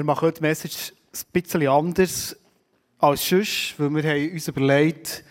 Wir 0.00 0.04
machen 0.04 0.22
heute 0.22 0.40
die 0.40 0.46
Message 0.46 0.94
ein 1.12 1.20
bisschen 1.30 1.68
anders 1.68 2.34
als 3.00 3.28
sonst, 3.28 3.74
weil 3.76 3.94
wir 3.94 4.02
haben 4.02 4.32
uns 4.32 4.48
überlegt, 4.48 5.24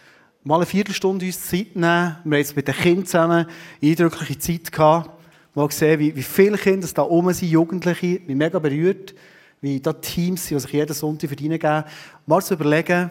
mal 0.43 0.57
eine 0.57 0.67
Viertelstunde 0.67 1.25
uns 1.25 1.41
Zeit 1.41 1.75
nehmen. 1.75 1.81
Wir 1.81 1.87
haben 2.23 2.33
jetzt 2.33 2.55
mit 2.55 2.67
den 2.67 2.75
Kindern 2.75 3.05
zusammen 3.07 3.47
eine 3.81 3.91
eindrückliche 3.91 4.37
Zeit 4.37 4.71
gehabt. 4.71 5.09
Mal 5.55 5.67
gesehen, 5.67 5.99
wie, 5.99 6.15
wie 6.15 6.21
viele 6.21 6.55
Kinder 6.55 6.87
da 6.93 7.01
oben 7.01 7.33
sind, 7.33 7.49
Jugendliche, 7.49 8.21
mich 8.27 8.35
mega 8.35 8.59
berührt, 8.59 9.15
wie 9.59 9.79
da 9.79 9.91
Teams 9.91 10.45
sind, 10.45 10.57
die 10.57 10.61
sich 10.61 10.73
jeden 10.73 10.93
Sonntag 10.93 11.29
verdienen 11.29 11.57
geben. 11.57 11.83
Mal 12.27 12.43
zu 12.43 12.53
überlegen, 12.53 13.09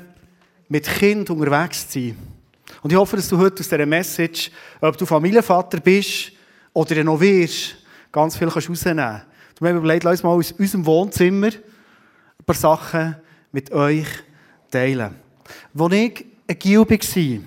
mit 0.69 0.87
Kindern 0.87 1.39
unterwegs 1.39 1.89
zu 1.89 1.99
sein. 1.99 2.17
Und 2.85 2.93
ich 2.93 2.97
hoffe, 2.97 3.17
dass 3.17 3.29
du 3.29 3.37
heute 3.37 3.63
aus 3.63 3.69
dieser 3.69 3.85
Message, 3.85 4.53
ob 4.81 4.97
du 4.97 5.05
Familienvater 5.05 5.81
bist 5.81 6.31
oder 6.73 7.03
noch 7.03 7.21
wirst, 7.21 7.79
ganz 8.13 8.37
viel 8.37 8.49
kannst 8.49 8.71
rausnehmen 8.71 9.05
kannst. 9.05 9.28
Du 9.59 9.67
hast 9.67 9.75
überlegt, 9.75 10.05
lass 10.05 10.13
uns 10.13 10.23
mal 10.23 10.31
aus 10.31 10.53
unserem 10.53 10.87
Wohnzimmer 10.87 11.49
ein 11.49 12.45
paar 12.47 12.55
Sachen 12.55 13.17
mit 13.51 13.73
euch 13.73 14.07
teilen. 14.71 15.17
Als 15.77 15.93
ich 15.93 16.27
ein 16.47 16.59
Gil 16.59 16.79
war, 16.79 17.45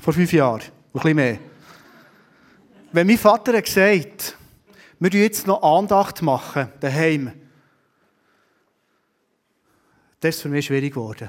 vor 0.00 0.12
fünf 0.12 0.32
Jahren, 0.32 0.62
ein 0.62 0.92
bisschen 0.92 1.16
mehr, 1.16 1.38
wenn 2.92 3.06
mein 3.06 3.18
Vater 3.18 3.56
hat 3.56 3.64
gesagt 3.64 4.36
wir 4.98 5.10
machen 5.10 5.18
jetzt 5.20 5.48
noch 5.48 5.62
Andacht 5.62 6.22
machen, 6.22 6.68
daheim, 6.78 7.32
das 10.20 10.36
ist 10.36 10.42
für 10.42 10.48
mich 10.48 10.66
schwierig 10.66 10.94
geworden. 10.94 11.28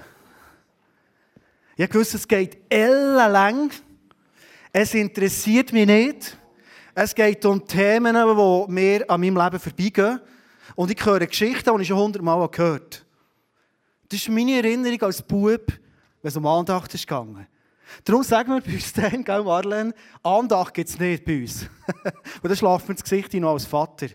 Ich 1.76 1.92
wusste, 1.92 2.18
es 2.18 2.28
geht 2.28 2.58
ellenlang. 2.70 3.72
Es 4.72 4.94
interessiert 4.94 5.74
mich 5.74 5.88
nicht. 5.88 6.38
Es 6.96 7.16
geht 7.16 7.44
um 7.46 7.66
Themen, 7.66 8.16
die 8.16 8.72
mir 8.72 9.10
an 9.10 9.20
meinem 9.20 9.38
Leben 9.38 9.60
vorbeigehen. 9.60 10.22
Und 10.76 10.92
ich 10.92 11.06
höre 11.06 11.26
Geschichten, 11.26 11.76
die 11.76 11.82
ich 11.82 11.88
schon 11.88 11.98
hundertmal 11.98 12.48
gehört 12.48 12.96
habe. 12.96 13.06
Das 14.10 14.20
ist 14.20 14.30
meine 14.30 14.58
Erinnerung 14.58 15.02
als 15.02 15.22
Bub, 15.22 15.68
wenn 16.22 16.30
es 16.30 16.38
um 16.38 16.46
Andacht 16.46 16.92
ging. 16.92 17.48
Darum 18.04 18.24
sagen 18.24 18.54
wir 18.54 18.62
bei 18.62 18.74
uns 18.74 18.94
dann, 18.94 19.24
gell, 19.24 19.44
Marlene, 19.44 19.94
Andacht 20.22 20.74
gibt 20.74 20.90
es 20.90 21.00
nicht 21.00 21.26
bei 21.26 21.42
uns. 21.42 21.64
Und 22.42 22.50
dann 22.50 22.56
schlafen 22.56 22.88
wir 22.88 22.92
ins 22.92 23.04
Gesicht 23.04 23.34
noch 23.34 23.54
als 23.54 23.66
Vater. 23.66 24.08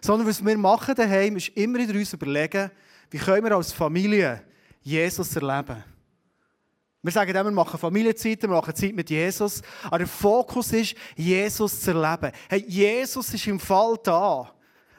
Sondern 0.00 0.26
was 0.26 0.44
wir 0.44 0.56
machen 0.56 0.94
daheim, 0.94 1.36
ist 1.36 1.48
immer 1.56 1.78
in 1.78 1.94
uns 1.94 2.12
überlegen, 2.12 2.70
wie 3.10 3.18
können 3.18 3.44
wir 3.44 3.56
als 3.56 3.72
Familie 3.72 4.42
Jesus 4.82 5.34
erleben. 5.36 5.84
Wir 7.02 7.12
sagen 7.12 7.30
immer, 7.30 7.44
wir 7.44 7.50
machen 7.52 7.78
Familienzeit, 7.78 8.42
wir 8.42 8.48
machen 8.48 8.74
Zeit 8.74 8.94
mit 8.94 9.08
Jesus. 9.08 9.62
Aber 9.84 9.98
der 9.98 10.06
Fokus 10.06 10.72
ist, 10.72 10.96
Jesus 11.16 11.80
zu 11.80 11.92
erleben. 11.92 12.32
Hey, 12.48 12.64
Jesus 12.66 13.32
ist 13.32 13.46
im 13.46 13.60
Fall 13.60 13.96
da. 14.02 14.52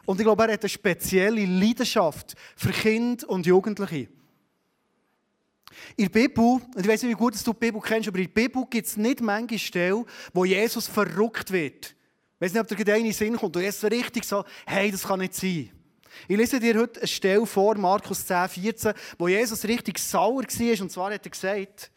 Und 0.06 0.20
ich 0.20 0.26
glaube, 0.26 0.44
er 0.44 0.54
hat 0.54 0.62
eine 0.62 0.70
spezielle 0.70 1.46
Leidenschaft 1.46 2.36
für 2.56 2.72
Kinder 2.72 3.30
und 3.30 3.46
Jugendliche. 3.46 4.08
In 5.96 6.06
der 6.06 6.10
Bibel, 6.10 6.44
und 6.44 6.80
ich 6.80 6.88
weiß 6.88 7.04
nicht, 7.04 7.12
wie 7.12 7.18
gut 7.18 7.36
du 7.36 7.54
die 7.54 7.60
Bibel 7.60 7.82
kennst, 7.82 8.08
aber 8.08 8.18
in 8.18 8.26
der 8.26 8.42
Bibel 8.42 8.66
gibt 8.70 8.88
es 8.88 8.98
nicht 8.98 9.22
manche 9.22 9.60
Stellen, 9.60 10.06
wo 10.34 10.46
Jesus 10.46 10.88
verrückt 10.88 11.52
wird. 11.52 11.96
Ich 12.36 12.42
weiß 12.42 12.54
nicht, 12.54 12.62
ob 12.62 12.68
dir 12.68 12.76
gerade 12.76 12.94
eine 12.94 13.14
Sinn 13.14 13.36
kommt 13.36 13.56
und 13.56 13.62
jetzt 13.62 13.84
richtig 13.84 14.24
so, 14.24 14.44
hey, 14.66 14.90
das 14.90 15.04
kann 15.04 15.20
nicht 15.20 15.36
sein. 15.36 15.70
Ich 16.28 16.38
lese 16.38 16.60
dir 16.60 16.80
heute 16.80 17.00
eine 17.00 17.08
Stelle 17.08 17.46
vor, 17.46 17.76
Markus 17.76 18.26
10, 18.26 18.50
14, 18.50 18.94
wo 19.18 19.28
Jesus 19.28 19.64
richtig 19.66 20.00
sauer 20.00 20.44
war. 20.44 20.82
Und 20.82 20.92
zwar 20.92 21.14
hat 21.14 21.26
er 21.26 21.32
gesagt, 21.32 21.92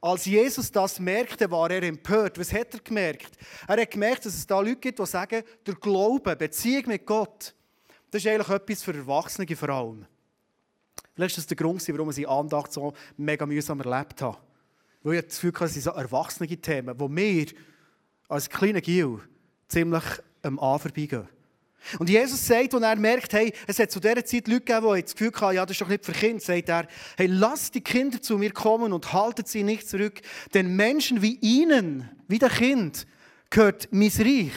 als 0.00 0.26
Jesus 0.26 0.70
das 0.70 1.00
merkte, 1.00 1.50
war 1.50 1.70
er 1.70 1.82
empört. 1.82 2.38
Was 2.38 2.52
hat 2.52 2.74
er 2.74 2.80
gemerkt? 2.80 3.38
Er 3.66 3.80
hat 3.80 3.90
gemerkt, 3.90 4.26
dass 4.26 4.34
es 4.34 4.46
da 4.46 4.60
Leute 4.60 4.76
gibt, 4.76 4.98
die 4.98 5.06
sagen, 5.06 5.42
der 5.66 5.74
Glaube, 5.76 6.36
Beziehung 6.36 6.88
mit 6.88 7.06
Gott, 7.06 7.54
das 8.10 8.22
ist 8.22 8.30
eigentlich 8.30 8.50
etwas 8.50 8.82
für 8.82 8.94
Erwachsene 8.94 9.56
vor 9.56 9.68
allem. 9.70 10.06
Vielleicht 11.14 11.38
ist 11.38 11.38
das 11.38 11.46
der 11.46 11.56
Grund, 11.56 11.88
warum 11.88 12.10
ich 12.10 12.28
Andacht 12.28 12.72
so 12.72 12.92
mega 13.16 13.46
mühsam 13.46 13.80
erlebt 13.80 14.20
habe. 14.20 14.36
Weil 15.02 15.14
ich 15.14 15.24
das 15.24 15.40
Gefühl 15.40 15.52
hatte, 15.54 15.64
es 15.64 15.74
sind 15.74 15.96
erwachsene 15.96 16.48
Themen, 16.48 16.94
wo 16.98 17.08
wir 17.08 17.46
als 18.28 18.50
kleine 18.50 18.82
Gil 18.82 19.20
ziemlich 19.68 20.04
am 20.42 20.58
A 20.58 20.78
vorbeigehen. 20.78 21.28
Und 21.98 22.08
Jesus 22.08 22.46
sagt, 22.46 22.74
als 22.74 22.82
er 22.82 22.96
merkt, 22.96 23.32
hey, 23.32 23.52
es 23.66 23.78
hat 23.78 23.90
zu 23.90 24.00
dieser 24.00 24.24
Zeit 24.24 24.48
Leute 24.48 24.60
gegeben, 24.60 24.94
die 24.94 25.02
das 25.02 25.14
Gefühl 25.14 25.32
hatten, 25.40 25.56
ja, 25.56 25.66
das 25.66 25.72
ist 25.72 25.80
doch 25.80 25.88
nicht 25.88 26.04
für 26.04 26.12
Kinder, 26.12 26.40
sagt 26.40 26.68
er, 26.68 26.86
hey, 27.16 27.26
lasst 27.26 27.74
die 27.74 27.80
Kinder 27.80 28.20
zu 28.20 28.38
mir 28.38 28.52
kommen 28.52 28.92
und 28.92 29.12
haltet 29.12 29.48
sie 29.48 29.62
nicht 29.62 29.88
zurück, 29.88 30.20
denn 30.52 30.74
Menschen 30.76 31.22
wie 31.22 31.38
ihnen, 31.40 32.08
wie 32.28 32.38
der 32.38 32.50
Kind, 32.50 33.06
gehört 33.50 33.88
mein 33.90 34.10
Reich. 34.18 34.52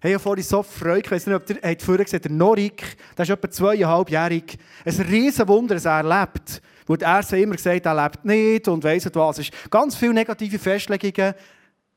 Hey, 0.00 0.16
ich 0.16 0.20
vorhin 0.20 0.42
so 0.42 0.64
Freude, 0.64 1.02
ich 1.04 1.10
weiß 1.12 1.26
nicht, 1.26 1.36
ob 1.36 1.48
ihr 1.48 1.56
habt 1.62 1.82
vorher 1.82 2.04
gesagt 2.04 2.24
der 2.24 2.32
Norik, 2.32 2.82
der 3.16 3.22
ist 3.22 3.30
etwa 3.30 3.48
zweieinhalbjährig, 3.48 4.58
ein 4.84 5.00
riesen 5.02 5.46
Wunder, 5.46 5.76
dass 5.76 5.84
er 5.84 6.02
lebt. 6.02 6.60
Weil 6.86 6.98
er 7.00 7.32
immer 7.34 7.54
gesagt 7.54 7.86
er 7.86 8.02
lebt 8.02 8.24
nicht 8.24 8.66
und 8.66 8.82
weiss 8.82 9.04
nicht 9.04 9.14
was. 9.14 9.38
Es 9.38 9.48
ist 9.48 9.70
ganz 9.70 9.94
viele 9.94 10.14
negative 10.14 10.58
Festlegungen 10.58 11.34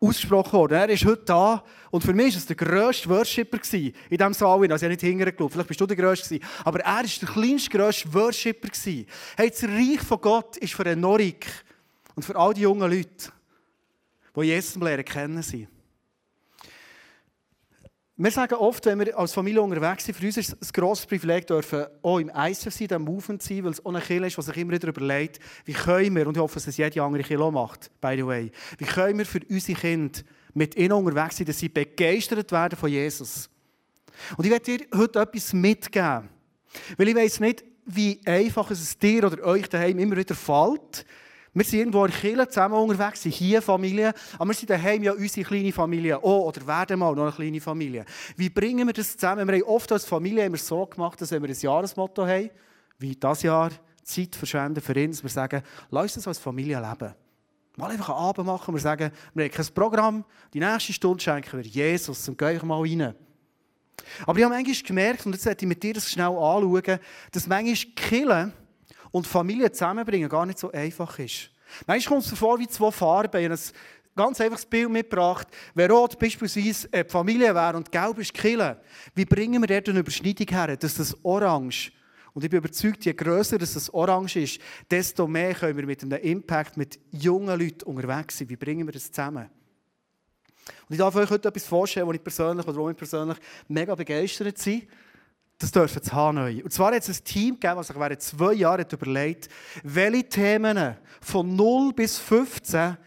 ausgesprochen 0.07 0.53
worden. 0.53 0.73
Er 0.73 0.89
ist 0.89 1.05
heute 1.05 1.23
da 1.25 1.63
und 1.91 2.03
für 2.03 2.13
mich 2.13 2.33
war 2.33 2.37
es 2.37 2.45
der 2.45 2.55
grösste 2.55 3.09
Worshipper 3.09 3.59
in 3.73 3.93
diesem 4.09 4.33
Saal. 4.33 4.71
Also 4.71 4.85
ich 4.85 4.89
nicht 4.89 5.01
hingeschaut, 5.01 5.51
vielleicht 5.51 5.67
bist 5.67 5.81
du 5.81 5.85
der 5.85 5.97
grösste 5.97 6.39
aber 6.63 6.79
er 6.79 6.95
war 6.95 7.03
der 7.03 7.27
kleinste, 7.27 7.69
grösste 7.69 8.13
Worshipper. 8.13 8.69
Hey, 9.37 9.49
das 9.49 9.63
Reich 9.63 10.01
von 10.01 10.21
Gott 10.21 10.57
ist 10.57 10.73
für 10.73 10.85
einen 10.85 11.01
Norik 11.01 11.47
und 12.15 12.23
für 12.23 12.35
all 12.35 12.53
die 12.53 12.61
jungen 12.61 12.89
Leute, 12.89 13.31
die 14.35 14.41
Jesus 14.41 14.75
lernen 14.75 15.05
kennen 15.05 15.41
sind. 15.41 15.67
Wir 18.17 18.31
sagen 18.31 18.55
oft, 18.55 18.85
wenn 18.85 18.97
wir 18.99 19.19
als 19.19 19.33
Familie 19.33 19.61
unterwegs 19.61 20.05
sind, 20.05 20.15
für 20.15 20.25
uns 20.25 20.37
ist 20.37 20.55
es 20.61 20.69
ein 20.69 20.73
grosses 20.73 21.05
Privileg, 21.05 21.47
dürfen 21.47 21.85
auch 22.01 22.17
im 22.17 22.31
ICF 22.33 22.73
sein, 22.73 22.87
im 22.91 23.01
Movement 23.01 23.43
sein, 23.43 23.65
weil 23.65 23.73
es 23.73 23.85
auch 23.85 23.89
eine 23.89 23.99
Kirche 23.99 24.27
ist, 24.27 24.37
die 24.37 24.41
sich 24.41 24.55
immer 24.55 24.71
wieder 24.71 24.87
überlegt, 24.87 25.39
wie 25.65 25.73
können 25.73 26.15
wir, 26.15 26.25
und 26.25 26.37
ich 26.37 26.41
hoffe, 26.41 26.53
dass 26.53 26.67
es 26.67 26.77
jede 26.77 27.03
andere 27.03 27.23
Kirche 27.23 27.51
macht, 27.51 27.91
by 27.99 28.15
the 28.15 28.25
way, 28.25 28.51
wie 28.77 28.85
können 28.85 29.17
wir 29.17 29.25
für 29.25 29.41
unsere 29.49 29.77
Kinder 29.77 30.17
mit 30.53 30.77
ihnen 30.77 30.93
unterwegs 30.93 31.35
sein, 31.35 31.45
dass 31.45 31.59
sie 31.59 31.67
begeistert 31.67 32.49
werden 32.53 32.79
von 32.79 32.89
Jesus. 32.89 33.49
Und 34.37 34.45
ich 34.45 34.51
werde 34.51 34.77
dir 34.77 34.85
heute 34.95 35.19
etwas 35.19 35.51
mitgeben, 35.51 36.29
weil 36.95 37.09
ich 37.09 37.15
weiß 37.15 37.41
nicht, 37.41 37.65
wie 37.85 38.21
einfach 38.23 38.71
es 38.71 38.97
dir 38.97 39.25
oder 39.25 39.43
euch 39.43 39.67
daheim 39.67 39.99
immer 39.99 40.15
wieder 40.15 40.35
fällt, 40.35 41.05
wir 41.55 41.63
sind 41.63 41.79
irgendwo 41.79 42.03
in 42.03 42.11
Kirche 42.11 42.49
zusammen 42.49 42.75
unterwegs, 42.75 43.23
sind 43.23 43.33
hier 43.33 43.61
Familie, 43.61 44.13
aber 44.37 44.49
wir 44.49 44.53
sind 44.53 44.69
daheim 44.69 45.01
ja 45.03 45.13
unsere 45.13 45.47
kleine 45.47 45.71
Familie 45.71 46.17
auch, 46.17 46.47
oder 46.47 46.67
werden 46.67 46.99
mal 46.99 47.15
noch 47.15 47.23
eine 47.23 47.31
kleine 47.31 47.61
Familie. 47.61 48.05
Wie 48.35 48.49
bringen 48.49 48.85
wir 48.85 48.93
das 48.93 49.13
zusammen? 49.15 49.47
Wir 49.47 49.55
haben 49.55 49.63
oft 49.63 49.89
als 49.93 50.03
Familie 50.03 50.45
immer 50.45 50.57
so 50.57 50.85
gemacht, 50.85 51.19
dass 51.21 51.31
wenn 51.31 51.41
wir 51.41 51.49
ein 51.49 51.55
Jahresmotto 51.57 52.27
haben, 52.27 52.49
wie 52.99 53.15
das 53.15 53.41
Jahr, 53.43 53.71
Zeit 54.03 54.35
verschwenden 54.35 54.81
für 54.81 54.93
uns, 54.93 55.23
wir 55.23 55.29
sagen, 55.29 55.63
lass 55.89 56.17
uns 56.17 56.27
als 56.27 56.39
Familie 56.39 56.77
leben. 56.77 57.13
Mal 57.77 57.91
einfach 57.91 58.09
einen 58.09 58.17
Abend 58.17 58.45
machen, 58.45 58.73
wir 58.73 58.81
sagen, 58.81 59.11
wir 59.33 59.45
haben 59.45 59.51
kein 59.51 59.65
Programm, 59.73 60.25
die 60.53 60.59
nächste 60.59 60.91
Stunde 60.93 61.23
schenken 61.23 61.57
wir 61.57 61.65
Jesus 61.65 62.27
und 62.27 62.37
gehen 62.37 62.67
mal 62.67 62.81
rein. 62.81 63.15
Aber 64.25 64.37
ich 64.37 64.43
habe 64.43 64.55
manchmal 64.55 64.75
gemerkt, 64.85 65.25
und 65.25 65.31
jetzt 65.31 65.43
sollte 65.43 65.63
ich 65.63 65.69
mit 65.69 65.81
dir 65.81 65.93
das 65.93 66.11
schnell 66.11 66.27
anschauen, 66.27 66.99
dass 67.31 67.47
manchmal 67.47 67.93
Killen 67.95 68.53
und 69.15 69.25
Familie 69.25 69.71
zusammenbringen 69.71 70.27
gar 70.27 70.45
nicht 70.45 70.59
so 70.59 70.69
einfach 70.73 71.17
ist. 71.19 71.49
Manchmal 71.87 72.17
kommt 72.17 72.33
es 72.33 72.37
vor 72.37 72.59
wie 72.59 72.67
zwei 72.67 72.91
Farben. 72.91 73.39
Ich 73.39 73.45
habe 73.45 73.53
ein 73.53 74.13
ganz 74.13 74.41
einfaches 74.41 74.65
Bild 74.65 74.89
mitgebracht. 74.89 75.47
Wenn 75.73 75.89
rot 75.89 76.19
beispielsweise 76.19 76.89
die 76.89 77.09
Familie 77.09 77.55
wäre 77.55 77.77
und 77.77 77.89
gelb 77.89 78.17
ist 78.17 78.33
Kille, 78.33 78.81
wie 79.13 79.23
bringen 79.23 79.61
wir 79.61 79.67
dort 79.67 79.87
eine 79.87 79.99
Überschneidung 79.99 80.47
her, 80.49 80.75
dass 80.75 80.95
das 80.95 81.15
Orange 81.23 81.93
und 82.33 82.43
ich 82.43 82.49
bin 82.49 82.57
überzeugt, 82.57 83.05
je 83.05 83.13
grösser 83.13 83.57
das 83.57 83.93
Orange 83.93 84.41
ist, 84.41 84.59
desto 84.91 85.25
mehr 85.27 85.53
können 85.53 85.77
wir 85.77 85.85
mit 85.85 86.03
einem 86.03 86.21
Impact 86.21 86.75
mit 86.75 86.99
jungen 87.11 87.57
Leuten 87.57 87.83
unterwegs 87.83 88.37
sein. 88.37 88.49
Wie 88.49 88.57
bringen 88.57 88.85
wir 88.85 88.91
das 88.91 89.09
zusammen? 89.09 89.49
Und 90.89 90.93
ich 90.93 90.97
darf 90.97 91.15
euch 91.15 91.29
heute 91.29 91.47
etwas 91.47 91.65
vorstellen, 91.65 92.05
wo 92.05 92.11
ich 92.11 92.21
persönlich 92.21 92.67
oder 92.67 92.77
wo 92.77 92.89
ich 92.89 92.97
persönlich 92.97 93.37
mega 93.69 93.95
begeistert 93.95 94.61
bin. 94.65 94.81
Das 95.57 95.71
dürfen 95.71 96.01
sie 96.03 96.11
haben 96.11 96.35
neu. 96.35 96.63
Und 96.63 96.73
zwar 96.73 96.93
hat 96.93 97.07
es 97.07 97.19
ein 97.19 97.23
Team 97.23 97.53
gegeben, 97.59 97.77
das 97.77 97.87
sich 97.87 97.97
während 97.97 98.21
zwei 98.21 98.53
Jahren 98.53 98.85
überlegt, 98.91 99.49
welche 99.83 100.27
Themen 100.27 100.97
von 101.21 101.55
0 101.55 101.93
bis 101.93 102.17
15 102.17 102.97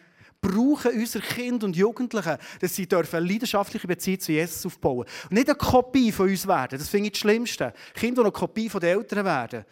brauchen 0.40 0.92
unsere 0.92 1.24
Kinder 1.24 1.66
und 1.66 1.76
Jugendlichen, 1.76 2.36
dass 2.60 2.74
sie 2.74 2.86
dürfen 2.86 3.16
eine 3.16 3.26
leidenschaftliche 3.26 3.86
Beziehung 3.86 4.20
zu 4.20 4.32
Jesus 4.32 4.64
aufbauen. 4.64 5.04
Und 5.24 5.32
nicht 5.32 5.48
eine 5.48 5.58
Kopie 5.58 6.12
von 6.12 6.28
uns 6.28 6.46
werden, 6.46 6.78
das 6.78 6.88
finde 6.88 7.06
ich 7.06 7.12
das 7.12 7.20
Schlimmste. 7.20 7.74
Kinder, 7.94 8.22
die 8.22 8.26
eine 8.26 8.32
Kopie 8.32 8.68
von 8.68 8.80
den 8.80 8.98
Eltern 8.98 9.24
werden. 9.24 9.64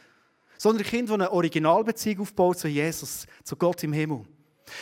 Sondern 0.58 0.84
Kinder, 0.84 1.16
die 1.16 1.22
eine 1.22 1.32
Originalbeziehung 1.32 2.20
aufbauen 2.20 2.56
zu 2.56 2.68
Jesus, 2.68 3.26
zu 3.44 3.56
Gott 3.56 3.82
im 3.84 3.92
Himmel. 3.92 4.24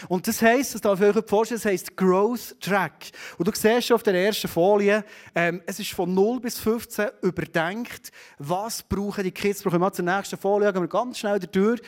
Und 0.09 0.27
das 0.27 0.41
heisst, 0.43 0.75
das 0.75 0.81
darf 0.81 1.01
ich 1.01 1.17
euch 1.17 1.27
vorstellen, 1.27 1.61
das 1.63 1.71
heisst 1.71 1.97
Growth 1.97 2.59
Track. 2.61 3.11
Und 3.39 3.49
du 3.49 3.53
siehst 3.55 3.87
schon 3.87 3.97
auf 3.97 4.03
der 4.03 4.15
ersten 4.15 4.49
Folie, 4.49 5.05
ähm, 5.35 5.63
es 5.67 5.79
ist 5.79 5.93
von 5.93 6.13
0 6.13 6.41
bis 6.41 6.59
15 6.59 7.09
überdenkt, 7.23 8.11
was 8.39 8.83
brauchen 8.83 9.25
die 9.25 9.33
Kids. 9.33 9.63
Brauchen 9.63 9.75
wir 9.75 9.81
mal 9.81 9.93
zur 9.93 10.05
nächsten 10.05 10.37
Folie, 10.37 10.73
gehen 10.73 10.83
wir 10.83 10.89
ganz 10.89 11.19
schnell 11.19 11.39
durch. 11.39 11.81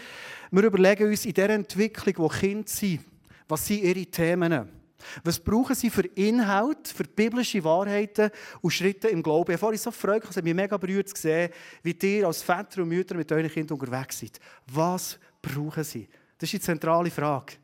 Wir 0.51 0.65
überlegen 0.65 1.09
uns 1.09 1.25
in 1.25 1.35
der 1.35 1.51
Entwicklung, 1.51 2.15
wo 2.19 2.29
Kinder 2.29 2.69
sind, 2.69 3.01
was 3.49 3.67
sind 3.67 3.83
ihre 3.83 4.07
Themen. 4.07 4.71
Was 5.23 5.39
brauchen 5.39 5.75
sie 5.75 5.91
für 5.91 6.07
Inhalt, 6.07 6.89
für 6.89 7.05
biblische 7.05 7.63
Wahrheiten 7.63 8.31
und 8.61 8.71
Schritte 8.71 9.09
im 9.09 9.23
Glauben? 9.23 9.55
Ich 9.55 9.63
habe 9.63 9.77
so 9.77 9.91
gefreut, 9.91 10.25
es 10.29 10.37
hat 10.37 10.45
mich 10.45 10.55
mega 10.55 10.77
berührt 10.77 11.09
zu 11.09 11.21
sehen, 11.21 11.51
wie 11.83 11.97
ihr 12.03 12.27
als 12.27 12.43
Väter 12.43 12.83
und 12.83 12.89
Mütter 12.89 13.15
mit 13.15 13.31
euren 13.31 13.51
Kindern 13.51 13.79
unterwegs 13.79 14.21
seid. 14.21 14.41
Was 14.67 15.19
brauchen 15.41 15.85
sie? 15.85 16.09
Das 16.39 16.49
ist 16.49 16.55
die 16.55 16.61
zentrale 16.61 17.11
Frage. 17.11 17.55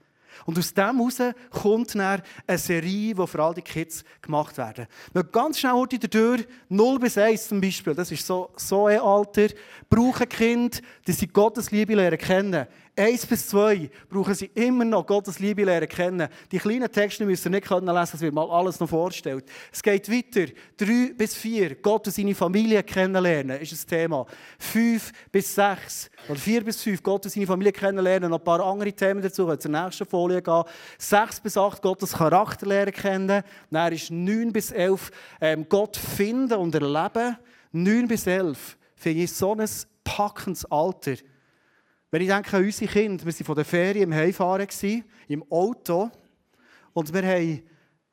Und 0.46 0.58
aus 0.58 0.74
dem 0.74 0.98
heraus 0.98 1.34
kommt 1.50 1.94
dann 1.94 2.22
eine 2.46 2.58
Serie, 2.58 3.14
die 3.14 3.26
für 3.26 3.42
all 3.42 3.54
die 3.54 3.62
Kids 3.62 4.04
gemacht 4.20 4.56
werden. 4.58 4.86
Wir 5.12 5.24
ganz 5.24 5.58
schnell 5.58 5.72
heute 5.72 5.98
durch, 5.98 6.46
0 6.68 6.98
bis 6.98 7.18
1 7.18 7.48
zum 7.48 7.60
Beispiel, 7.60 7.94
das 7.94 8.10
ist 8.10 8.26
so, 8.26 8.50
so 8.56 8.86
ein 8.86 9.00
Alter, 9.00 9.48
brauchen 9.88 10.28
Kind, 10.28 10.82
dass 11.04 11.18
sie 11.18 11.26
Gottes 11.26 11.70
Liebe 11.70 11.94
lernen 11.94 12.18
kennen. 12.18 12.66
1 12.94 13.24
bis 13.24 13.48
2 13.48 13.90
brauchen 14.10 14.34
sie 14.34 14.50
immer 14.54 14.84
noch 14.84 15.06
Gottes 15.06 15.38
Liebe 15.38 15.64
lernen 15.64 15.88
kennen. 15.88 16.28
Die 16.50 16.58
kleinen 16.58 16.92
Texte 16.92 17.24
müssen 17.24 17.48
ihr 17.48 17.56
nicht 17.58 17.70
lesen 17.70 17.86
können, 17.86 17.96
es 17.96 18.20
wird 18.20 18.34
mal 18.34 18.50
alles 18.50 18.78
noch 18.80 18.88
vorgestellt. 18.88 19.46
Es 19.72 19.82
geht 19.82 20.10
weiter. 20.10 20.52
3 20.76 21.14
bis 21.14 21.34
4, 21.36 21.76
Gott 21.76 22.06
und 22.06 22.12
seine 22.12 22.34
Familie 22.34 22.82
kennenlernen, 22.82 23.60
ist 23.60 23.72
das 23.72 23.86
Thema. 23.86 24.26
5 24.58 25.10
bis 25.32 25.54
6, 25.54 26.10
oder 26.28 26.38
4 26.38 26.64
bis 26.64 26.82
5, 26.82 27.02
Gott 27.02 27.24
und 27.24 27.30
seine 27.30 27.46
Familie 27.46 27.72
kennenlernen. 27.72 28.28
Noch 28.28 28.38
ein 28.38 28.44
paar 28.44 28.60
andere 28.60 28.92
Themen 28.92 29.22
dazu, 29.22 29.48
wenn 29.48 29.58
zur 29.58 29.70
nächsten 29.70 30.04
Folie 30.04 30.42
gehen. 30.42 30.64
6 30.98 31.40
bis 31.40 31.56
8, 31.56 31.80
Gottes 31.80 32.12
Charakter 32.12 32.66
lernen 32.66 32.92
kennen. 32.92 33.42
Dann 33.70 33.92
ist 33.92 34.10
9 34.10 34.52
bis 34.52 34.70
11, 34.70 35.10
ähm, 35.40 35.66
Gott 35.66 35.96
finden 35.96 36.58
und 36.58 36.74
erleben. 36.74 37.38
9 37.72 38.06
bis 38.06 38.26
11, 38.26 38.76
finde 38.96 39.22
ich 39.22 39.32
so 39.32 39.54
ein 39.54 39.66
packendes 40.04 40.66
Alter. 40.66 41.14
Wenn 42.12 42.20
ich 42.20 42.28
denke 42.28 42.58
an 42.58 42.62
unsere 42.62 42.92
Kinder, 42.92 43.24
wir 43.24 43.32
waren 43.32 43.46
von 43.46 43.54
der 43.54 43.64
Ferien 43.64 44.02
im 44.02 44.14
Heimfahren, 44.14 44.68
im 45.28 45.42
Auto. 45.50 46.10
Und 46.92 47.10
wir 47.10 47.22
haben 47.22 47.62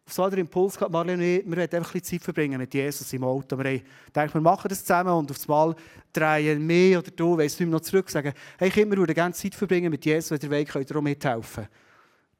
so 0.05 0.29
den 0.29 0.39
Impuls 0.39 0.75
gehabt, 0.75 0.93
Marlene, 0.93 1.43
wir 1.43 1.45
wollen 1.45 1.59
einfach 1.59 1.75
ein 1.75 1.99
bisschen 1.99 2.03
Zeit 2.03 2.23
verbringen 2.23 2.59
mit 2.59 2.73
Jesus 2.73 3.11
im 3.11 3.25
Auto. 3.25 3.57
Wir 3.57 3.65
haben 3.65 3.81
gedacht, 4.05 4.33
wir 4.33 4.39
machen 4.39 4.69
das 4.69 4.85
zusammen 4.85 5.11
und 5.11 5.29
aufs 5.29 5.45
Mal 5.49 5.75
drehen 6.13 6.65
wir 6.69 6.99
oder 6.99 7.11
du, 7.11 7.37
weißt 7.37 7.59
du, 7.59 7.65
noch 7.65 7.81
zurück 7.81 8.09
sagen, 8.09 8.31
hey 8.57 8.69
Kinder, 8.69 8.91
wir 8.91 8.99
würden 8.99 9.13
gerne 9.13 9.33
Zeit 9.33 9.53
verbringen 9.53 9.91
mit 9.91 10.05
Jesus, 10.05 10.31
wenn 10.31 10.49
ihr 10.49 10.49
wollt, 10.49 10.69
könnt 10.69 10.89
ihr 10.89 10.95
auch 10.95 11.01
mithelfen. 11.01 11.67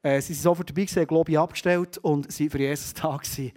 Äh, 0.02 0.22
sie 0.22 0.32
sind 0.32 0.42
sofort 0.42 0.70
dabei 0.70 0.86
gewesen, 0.86 1.06
glaube 1.06 1.38
abgestellt 1.38 1.98
und 1.98 2.26
waren 2.26 2.50
für 2.50 2.58
Jesus 2.58 2.94
da 2.94 3.18
gewesen. 3.18 3.52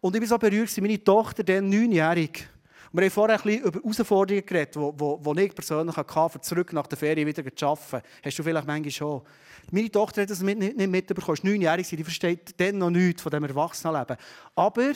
Und 0.00 0.16
ich 0.16 0.20
war 0.22 0.28
so 0.28 0.38
berührt, 0.38 0.76
meine 0.78 1.04
Tochter, 1.04 1.44
dann 1.44 1.68
neunjährig, 1.68 2.48
wir 2.92 3.02
haben 3.02 3.10
vorher 3.10 3.36
ein 3.36 3.42
bisschen 3.42 3.64
über 3.64 3.80
Herausforderungen 3.80 4.46
geredet, 4.46 4.74
die 4.74 5.44
ich 5.44 5.54
persönlich 5.54 5.96
hatte, 5.96 6.40
zurück 6.40 6.72
nach 6.72 6.86
der 6.88 6.98
Ferien 6.98 7.26
wieder 7.26 7.54
zu 7.54 7.66
arbeiten. 7.66 8.06
Hast 8.24 8.38
du 8.38 8.42
vielleicht 8.42 8.66
manchmal 8.66 8.90
schon. 8.90 9.22
Meine 9.70 9.90
Tochter 9.90 10.22
hat 10.22 10.30
das 10.30 10.40
nicht, 10.42 10.58
nicht 10.58 10.90
mitbekommen. 10.90 11.36
Sie 11.36 11.42
ist 11.42 11.44
neunjährig, 11.44 11.88
die 11.88 12.02
versteht 12.02 12.60
dann 12.60 12.78
noch 12.78 12.90
nichts 12.90 13.22
von 13.22 13.30
dem 13.30 13.44
Erwachsenenleben. 13.44 14.16
Aber 14.56 14.92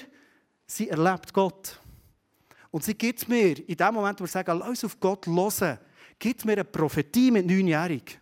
sie 0.66 0.88
erlebt 0.88 1.32
Gott. 1.32 1.80
Und 2.72 2.82
sie 2.82 2.94
gibt 2.94 3.28
mir, 3.28 3.68
in 3.68 3.76
dem 3.76 3.94
Moment, 3.94 4.18
wo 4.18 4.24
wir 4.24 4.28
sagen, 4.28 4.58
lass 4.58 4.84
auf 4.84 4.98
Gott 4.98 5.26
hören, 5.28 5.78
gibt 6.18 6.44
mir 6.44 6.52
eine 6.52 6.64
Prophetie 6.64 7.30
mit 7.30 7.46
neunjährig, 7.46 8.18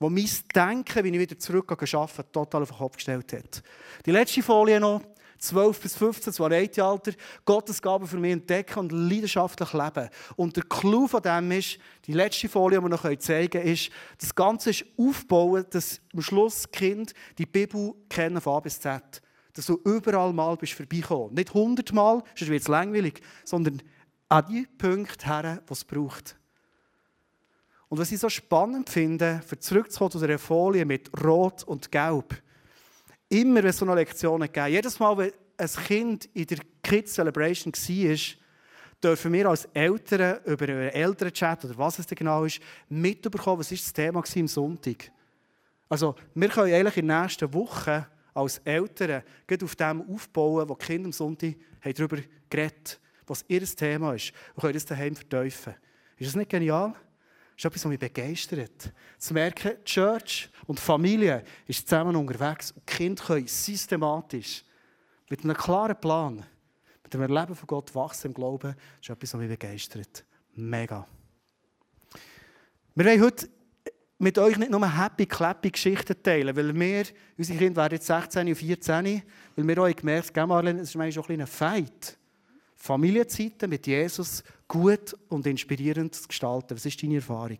die 0.00 0.10
mein 0.10 0.28
Denken, 0.52 1.04
wie 1.04 1.10
ich 1.10 1.18
wieder 1.20 1.38
zurück 1.38 1.70
arbeiten 1.70 2.32
total 2.32 2.62
auf 2.62 2.70
den 2.70 2.78
Kopf 2.78 2.96
gestellt 2.96 3.32
hat. 3.32 3.62
Die 4.04 4.10
letzte 4.10 4.42
Folie 4.42 4.80
noch. 4.80 5.02
12 5.38 5.80
bis 5.80 5.96
15, 5.96 6.24
das 6.26 6.40
war 6.40 6.50
Alter, 6.50 7.12
Gottes 7.44 7.82
Gabe 7.82 8.06
für 8.06 8.18
mich 8.18 8.32
entdecken 8.32 8.78
und 8.78 8.92
leidenschaftlich 8.92 9.72
leben. 9.72 10.08
Und 10.36 10.56
der 10.56 10.64
Clou 10.64 11.06
von 11.06 11.22
dem 11.22 11.52
ist, 11.52 11.78
die 12.06 12.12
letzte 12.12 12.48
Folie, 12.48 12.78
die 12.78 12.84
wir 12.84 12.88
noch 12.88 13.18
zeigen 13.18 13.50
können, 13.50 13.72
ist, 13.72 13.90
das 14.18 14.34
Ganze 14.34 14.70
ist 14.70 14.84
aufbauen, 14.98 15.64
dass 15.70 16.00
am 16.14 16.22
Schluss 16.22 16.70
Kind 16.70 17.12
die 17.38 17.46
Bibel 17.46 17.94
kennen 18.08 18.40
von 18.40 18.54
A 18.54 18.60
bis 18.60 18.80
Z. 18.80 19.22
Dass 19.52 19.66
du 19.66 19.80
überall 19.84 20.32
mal 20.32 20.56
bist 20.56 20.74
vorbeikommen. 20.74 21.34
Nicht 21.34 21.48
100 21.48 21.92
Mal, 21.92 22.22
sonst 22.34 22.50
wird 22.50 22.62
es 22.62 22.68
langweilig, 22.68 23.20
sondern 23.44 23.82
an 24.28 24.44
die 24.48 24.66
Punkte 24.78 25.26
her, 25.26 25.62
die 25.68 25.72
es 25.72 25.84
braucht. 25.84 26.36
Und 27.88 27.98
was 27.98 28.10
ich 28.10 28.18
so 28.18 28.28
spannend 28.28 28.90
finde, 28.90 29.40
für 29.46 29.58
zurückzukommen 29.58 30.10
zu 30.10 30.26
der 30.26 30.38
Folie 30.38 30.84
mit 30.84 31.10
Rot 31.22 31.62
und 31.64 31.92
Gelb, 31.92 32.42
immer, 33.28 33.62
wenn 33.62 33.70
es 33.70 33.78
so 33.78 33.84
eine 33.84 33.94
Lektion 33.94 34.40
gegeben 34.40 34.68
jedes 34.68 34.98
Mal, 34.98 35.16
wenn 35.16 35.32
ein 35.56 35.84
Kind 35.86 36.26
in 36.34 36.46
der 36.46 36.58
Kids 36.82 37.14
Celebration 37.14 37.72
war, 37.72 38.16
dürfen 39.02 39.32
wir 39.32 39.48
als 39.48 39.66
Eltern 39.72 40.40
über 40.44 40.64
einen 40.64 40.90
Elternchat 40.90 41.64
oder 41.64 41.78
was 41.78 41.98
es 41.98 42.06
denn 42.06 42.16
genau 42.16 42.44
ist, 42.44 42.60
mitbekommen, 42.88 43.60
was 43.60 43.72
ist 43.72 43.84
das 43.84 43.92
Thema 43.92 44.22
am 44.22 44.48
Sonntag. 44.48 45.10
Also, 45.88 46.14
wir 46.34 46.48
können 46.48 46.72
eigentlich 46.72 46.96
in 46.96 47.08
den 47.08 47.20
nächsten 47.20 47.52
Wochen 47.52 48.04
als 48.34 48.58
Eltern 48.58 49.22
auf 49.62 49.76
dem 49.76 50.10
aufbauen, 50.10 50.68
wo 50.68 50.74
die 50.74 50.84
Kinder 50.84 51.06
am 51.06 51.12
Sonntag 51.12 51.54
darüber 51.82 52.18
geredet 52.50 53.00
haben, 53.00 53.24
was 53.26 53.44
ihr 53.48 53.64
Thema 53.64 54.14
ist, 54.14 54.32
und 54.54 54.62
können 54.62 54.74
das 54.74 54.84
daheim 54.84 55.14
verteufeln. 55.14 55.76
Ist 56.18 56.28
das 56.28 56.36
nicht 56.36 56.50
genial? 56.50 56.94
Das 57.56 57.64
ist 57.64 57.64
etwas, 57.64 57.84
was 57.84 57.90
mich 57.90 57.98
begeistert. 57.98 58.92
Zu 59.18 59.32
merken, 59.32 59.82
Church 59.82 60.50
und 60.66 60.78
Familie 60.78 61.42
ist 61.66 61.88
zusammen 61.88 62.14
unterwegs 62.14 62.72
und 62.72 62.88
die 62.88 62.94
Kinder 62.94 63.24
können 63.24 63.46
systematisch, 63.46 64.62
mit 65.30 65.42
einem 65.42 65.56
klaren 65.56 65.98
Plan, 65.98 66.44
mit 67.02 67.14
dem 67.14 67.22
Erleben 67.22 67.54
von 67.54 67.66
Gott 67.66 67.94
wachsen 67.94 68.28
im 68.28 68.34
Glauben, 68.34 68.74
das 68.74 69.00
ist 69.00 69.10
etwas, 69.10 69.32
was 69.32 69.40
mich 69.40 69.48
begeistert. 69.48 70.24
Mega. 70.54 71.06
Wir 72.94 73.06
wollen 73.06 73.22
heute 73.22 73.48
mit 74.18 74.38
euch 74.38 74.58
nicht 74.58 74.70
nur 74.70 75.02
happy, 75.02 75.24
clappy 75.24 75.70
Geschichten 75.70 76.22
teilen, 76.22 76.54
weil 76.54 76.74
wir, 76.78 77.04
unsere 77.38 77.58
Kinder 77.58 77.82
werden 77.82 77.94
jetzt 77.94 78.06
16 78.06 78.48
und 78.48 78.54
14, 78.54 79.22
weil 79.56 79.66
wir 79.66 79.82
auch 79.82 79.96
gemerkt 79.96 80.36
haben, 80.36 80.66
es 80.78 80.90
ist 80.90 80.94
manchmal 80.94 81.24
auch 81.24 81.28
ein 81.28 81.36
kleiner 81.36 81.46
Fight. 81.46 82.18
Familienzeiten 82.74 83.70
mit 83.70 83.86
Jesus 83.86 84.44
gut 84.68 85.16
und 85.28 85.46
inspirierend 85.46 86.14
zu 86.14 86.28
gestalten. 86.28 86.76
Was 86.76 86.86
ist 86.86 87.02
deine 87.02 87.16
Erfahrung? 87.16 87.58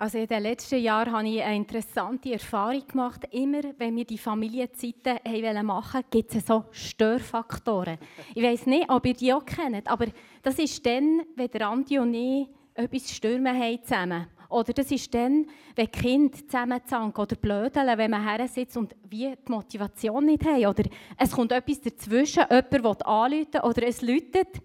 Also 0.00 0.16
in 0.16 0.28
den 0.28 0.42
letzten 0.42 0.78
Jahren 0.78 1.12
habe 1.12 1.28
ich 1.28 1.42
eine 1.42 1.56
interessante 1.56 2.32
Erfahrung 2.32 2.86
gemacht. 2.86 3.20
Immer, 3.32 3.60
wenn 3.76 3.94
wir 3.96 4.06
die 4.06 4.16
Familienzeiten 4.16 5.18
machen 5.66 5.68
wollten, 5.68 6.10
gibt 6.10 6.34
es 6.34 6.46
so 6.46 6.64
Störfaktoren. 6.70 7.98
Ich 8.34 8.42
weiß 8.42 8.64
nicht, 8.64 8.88
ob 8.88 9.04
ihr 9.04 9.12
die 9.12 9.30
auch 9.34 9.44
kennt, 9.44 9.86
aber 9.86 10.06
das 10.42 10.58
ist 10.58 10.86
dann, 10.86 11.20
wenn 11.36 11.50
der 11.50 11.68
Andi 11.68 11.98
und 11.98 12.14
ich 12.14 12.48
etwas 12.72 13.10
stürmen 13.10 13.54
haben 13.54 13.82
zusammen. 13.82 14.26
Oder 14.48 14.72
das 14.72 14.90
ist 14.90 15.12
dann, 15.12 15.46
wenn 15.76 15.86
die 15.86 16.00
Kinder 16.00 16.38
zusammenzanken 16.38 17.20
oder 17.22 17.36
blödeln, 17.36 17.98
wenn 17.98 18.10
man 18.10 18.26
her 18.26 18.48
sitzt 18.48 18.78
und 18.78 18.96
wie 19.08 19.36
die 19.36 19.52
Motivation 19.52 20.24
nicht 20.24 20.46
haben. 20.46 20.64
Oder 20.64 20.84
es 21.18 21.30
kommt 21.30 21.52
etwas 21.52 21.80
dazwischen, 21.82 22.44
jemand 22.48 22.72
will 22.72 23.06
anrufen 23.06 23.60
oder 23.62 23.86
es 23.86 24.00
läutet. 24.00 24.62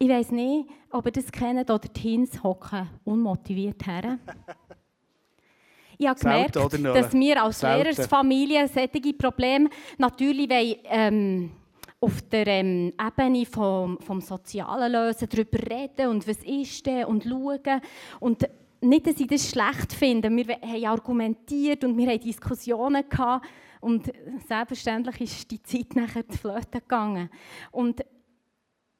Ich 0.00 0.08
weiß 0.08 0.30
nicht, 0.30 0.68
ob 0.92 1.06
ihr 1.06 1.12
das 1.12 1.32
kennt 1.32 1.68
oder 1.68 1.80
die 1.80 1.88
Teens 1.88 2.42
hocken 2.42 2.88
unmotiviert 3.04 3.84
her. 3.84 4.18
Ich 5.98 6.06
habe 6.06 6.20
gemerkt, 6.20 6.54
dass 6.54 7.12
wir 7.12 7.42
als 7.42 7.62
Lehrersfamilie 7.62 8.68
solche 8.68 9.12
Probleme 9.14 9.68
natürlich 9.98 10.48
wollen, 10.48 10.76
ähm, 10.84 11.50
auf 12.00 12.22
der 12.30 12.46
ähm, 12.46 12.92
Ebene 12.96 13.44
vom, 13.44 13.98
vom 13.98 14.20
Sozialen 14.20 14.92
lösen, 14.92 15.28
darüber 15.28 15.58
reden 15.58 16.06
und 16.10 16.28
was 16.28 16.38
ist 16.44 16.86
denn 16.86 17.06
und 17.06 17.24
schauen. 17.24 17.80
Und 18.20 18.48
nicht, 18.80 19.06
dass 19.08 19.18
ich 19.18 19.26
das 19.26 19.50
schlecht 19.50 19.92
finde. 19.92 20.30
Wir 20.30 20.60
haben 20.60 20.84
argumentiert 20.84 21.82
und 21.82 21.98
wir 21.98 22.06
haben 22.06 22.20
Diskussionen 22.20 23.08
gehabt. 23.08 23.46
Und 23.80 24.12
selbstverständlich 24.46 25.20
ist 25.20 25.50
die 25.50 25.60
Zeit 25.60 25.96
nachher 25.96 26.28
zu 26.28 26.38
Flöten 26.38 26.80
gegangen. 26.80 27.30
Und 27.72 28.04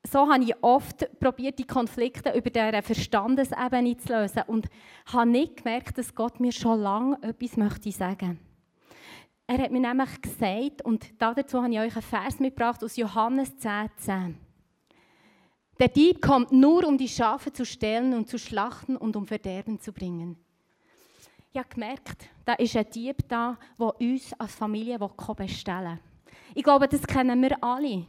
so 0.07 0.33
habe 0.33 0.45
ich 0.45 0.55
oft 0.63 1.19
probiert, 1.19 1.59
die 1.59 1.67
Konflikte 1.67 2.37
über 2.37 2.51
dieser 2.51 2.83
Verstandesebene 2.83 3.97
zu 3.97 4.13
lösen 4.13 4.43
und 4.47 4.69
habe 5.07 5.29
nicht 5.29 5.57
gemerkt, 5.57 5.99
dass 5.99 6.15
Gott 6.15 6.41
mir 6.41 6.53
schon 6.53 6.81
lange 6.81 7.19
etwas 7.23 7.57
möchte 7.57 7.91
sagen 7.91 8.39
Er 9.47 9.59
hat 9.59 9.71
mir 9.71 9.81
nämlich 9.81 10.21
gesagt, 10.21 10.83
und 10.83 11.21
dazu 11.21 11.63
habe 11.63 11.73
ich 11.73 11.81
euch 11.81 11.95
einen 11.95 12.03
Vers 12.03 12.39
mitgebracht 12.39 12.83
aus 12.85 12.97
Johannes 12.97 13.57
10, 13.59 13.91
10. 13.97 14.39
Der 15.79 15.89
Dieb 15.89 16.21
kommt 16.21 16.51
nur, 16.51 16.87
um 16.87 16.99
die 16.99 17.09
Schafe 17.09 17.53
zu 17.53 17.65
stehlen 17.65 18.13
und 18.15 18.29
zu 18.29 18.39
schlachten 18.39 18.97
und 18.97 19.15
um 19.15 19.27
Verderben 19.27 19.79
zu 19.81 19.93
bringen. 19.93 20.37
Ich 21.53 21.59
habe 21.59 21.69
gemerkt, 21.69 22.29
da 22.45 22.55
ist 22.55 22.77
ein 22.77 22.91
Dieb 22.91 23.29
da, 23.29 23.57
der 23.79 24.01
uns 24.01 24.33
als 24.39 24.55
Familie 24.55 24.99
bestellen 24.99 25.99
will. 25.99 26.35
Ich 26.55 26.63
glaube, 26.63 26.89
das 26.89 27.07
kennen 27.07 27.41
wir 27.43 27.63
alle. 27.63 28.07